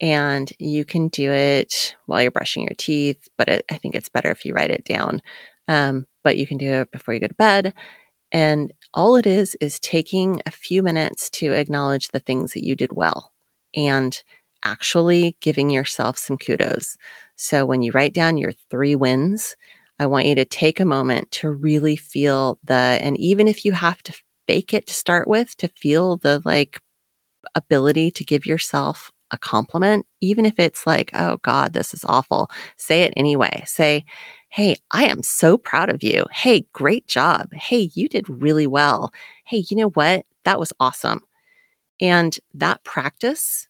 and 0.00 0.52
you 0.58 0.84
can 0.84 1.08
do 1.08 1.30
it 1.30 1.94
while 2.06 2.22
you're 2.22 2.30
brushing 2.32 2.64
your 2.64 2.74
teeth, 2.76 3.28
but 3.38 3.48
it, 3.48 3.64
I 3.70 3.78
think 3.78 3.94
it's 3.94 4.08
better 4.08 4.30
if 4.30 4.44
you 4.44 4.52
write 4.52 4.70
it 4.70 4.84
down. 4.84 5.22
Um, 5.68 6.06
but 6.24 6.36
you 6.36 6.46
can 6.46 6.58
do 6.58 6.70
it 6.72 6.90
before 6.90 7.14
you 7.14 7.20
go 7.20 7.28
to 7.28 7.34
bed. 7.34 7.74
And 8.32 8.72
all 8.94 9.16
it 9.16 9.26
is 9.26 9.54
is 9.60 9.78
taking 9.78 10.42
a 10.46 10.50
few 10.50 10.82
minutes 10.82 11.30
to 11.30 11.52
acknowledge 11.52 12.08
the 12.08 12.18
things 12.18 12.52
that 12.54 12.64
you 12.64 12.74
did 12.74 12.92
well 12.92 13.32
and 13.74 14.20
actually 14.64 15.36
giving 15.40 15.70
yourself 15.70 16.18
some 16.18 16.38
kudos. 16.38 16.96
So 17.36 17.64
when 17.66 17.82
you 17.82 17.92
write 17.92 18.14
down 18.14 18.38
your 18.38 18.52
three 18.70 18.96
wins, 18.96 19.54
I 19.98 20.06
want 20.06 20.26
you 20.26 20.34
to 20.34 20.44
take 20.44 20.80
a 20.80 20.84
moment 20.84 21.30
to 21.32 21.50
really 21.50 21.96
feel 21.96 22.58
the, 22.64 22.74
and 22.74 23.16
even 23.18 23.48
if 23.48 23.64
you 23.64 23.72
have 23.72 24.02
to 24.04 24.14
fake 24.46 24.74
it 24.74 24.86
to 24.86 24.94
start 24.94 25.28
with, 25.28 25.56
to 25.58 25.68
feel 25.68 26.16
the 26.16 26.40
like 26.44 26.80
ability 27.54 28.10
to 28.12 28.24
give 28.24 28.46
yourself 28.46 29.10
a 29.32 29.38
compliment, 29.38 30.06
even 30.20 30.46
if 30.46 30.58
it's 30.58 30.86
like, 30.86 31.10
oh 31.14 31.38
God, 31.38 31.72
this 31.72 31.92
is 31.94 32.04
awful, 32.04 32.50
say 32.76 33.02
it 33.02 33.12
anyway. 33.16 33.62
Say, 33.66 34.04
Hey, 34.50 34.76
I 34.90 35.04
am 35.04 35.22
so 35.22 35.56
proud 35.56 35.88
of 35.88 36.02
you. 36.02 36.26
Hey, 36.30 36.66
great 36.74 37.06
job. 37.06 37.50
Hey, 37.54 37.90
you 37.94 38.06
did 38.06 38.28
really 38.28 38.66
well. 38.66 39.10
Hey, 39.46 39.64
you 39.70 39.78
know 39.78 39.88
what? 39.88 40.26
That 40.44 40.60
was 40.60 40.74
awesome. 40.78 41.22
And 42.02 42.36
that 42.52 42.84
practice, 42.84 43.66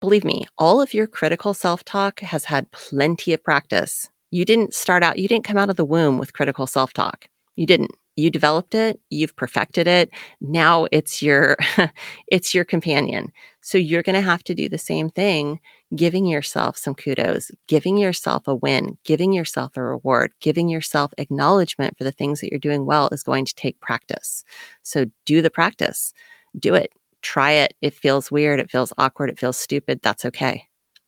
believe 0.00 0.24
me, 0.24 0.46
all 0.58 0.80
of 0.80 0.92
your 0.92 1.06
critical 1.06 1.54
self 1.54 1.84
talk 1.84 2.18
has 2.18 2.44
had 2.44 2.68
plenty 2.72 3.32
of 3.32 3.44
practice. 3.44 4.10
You 4.32 4.44
didn't 4.44 4.74
start 4.74 5.04
out, 5.04 5.20
you 5.20 5.28
didn't 5.28 5.44
come 5.44 5.56
out 5.56 5.70
of 5.70 5.76
the 5.76 5.84
womb 5.84 6.18
with 6.18 6.32
critical 6.32 6.66
self 6.66 6.92
talk. 6.92 7.28
You 7.54 7.66
didn't. 7.66 7.92
You 8.18 8.30
developed 8.30 8.74
it, 8.74 9.00
you've 9.10 9.36
perfected 9.36 9.86
it. 9.86 10.10
Now 10.40 10.88
it's 10.90 11.22
your 11.22 11.56
it's 12.28 12.52
your 12.52 12.64
companion. 12.64 13.32
So 13.60 13.78
you're 13.78 14.02
going 14.02 14.14
to 14.14 14.22
have 14.22 14.42
to 14.44 14.54
do 14.54 14.68
the 14.68 14.78
same 14.78 15.08
thing 15.08 15.60
giving 15.94 16.26
yourself 16.26 16.76
some 16.76 16.94
kudos, 16.94 17.50
giving 17.66 17.96
yourself 17.96 18.46
a 18.46 18.54
win, 18.54 18.98
giving 19.04 19.32
yourself 19.32 19.76
a 19.76 19.82
reward, 19.82 20.32
giving 20.40 20.68
yourself 20.68 21.12
acknowledgement 21.16 21.96
for 21.96 22.04
the 22.04 22.12
things 22.12 22.40
that 22.40 22.50
you're 22.50 22.58
doing 22.58 22.84
well 22.84 23.08
is 23.10 23.22
going 23.22 23.44
to 23.44 23.54
take 23.54 23.80
practice. 23.80 24.44
So 24.82 25.06
do 25.24 25.40
the 25.40 25.50
practice, 25.50 26.12
do 26.58 26.74
it, 26.74 26.92
try 27.22 27.52
it. 27.52 27.74
It 27.80 27.94
feels 27.94 28.30
weird, 28.30 28.60
it 28.60 28.70
feels 28.70 28.92
awkward, 28.98 29.30
it 29.30 29.38
feels 29.38 29.56
stupid. 29.56 30.00
That's 30.02 30.24
okay. 30.26 30.64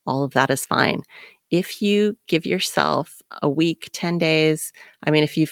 All 0.07 0.23
of 0.23 0.33
that 0.33 0.51
is 0.51 0.65
fine. 0.65 1.03
If 1.51 1.83
you 1.83 2.17
give 2.29 2.47
yourself 2.47 3.21
a 3.43 3.51
week, 3.51 3.91
10 3.93 4.19
days, 4.19 4.73
I 5.03 5.11
mean, 5.11 5.25
if 5.25 5.37
you 5.37 5.47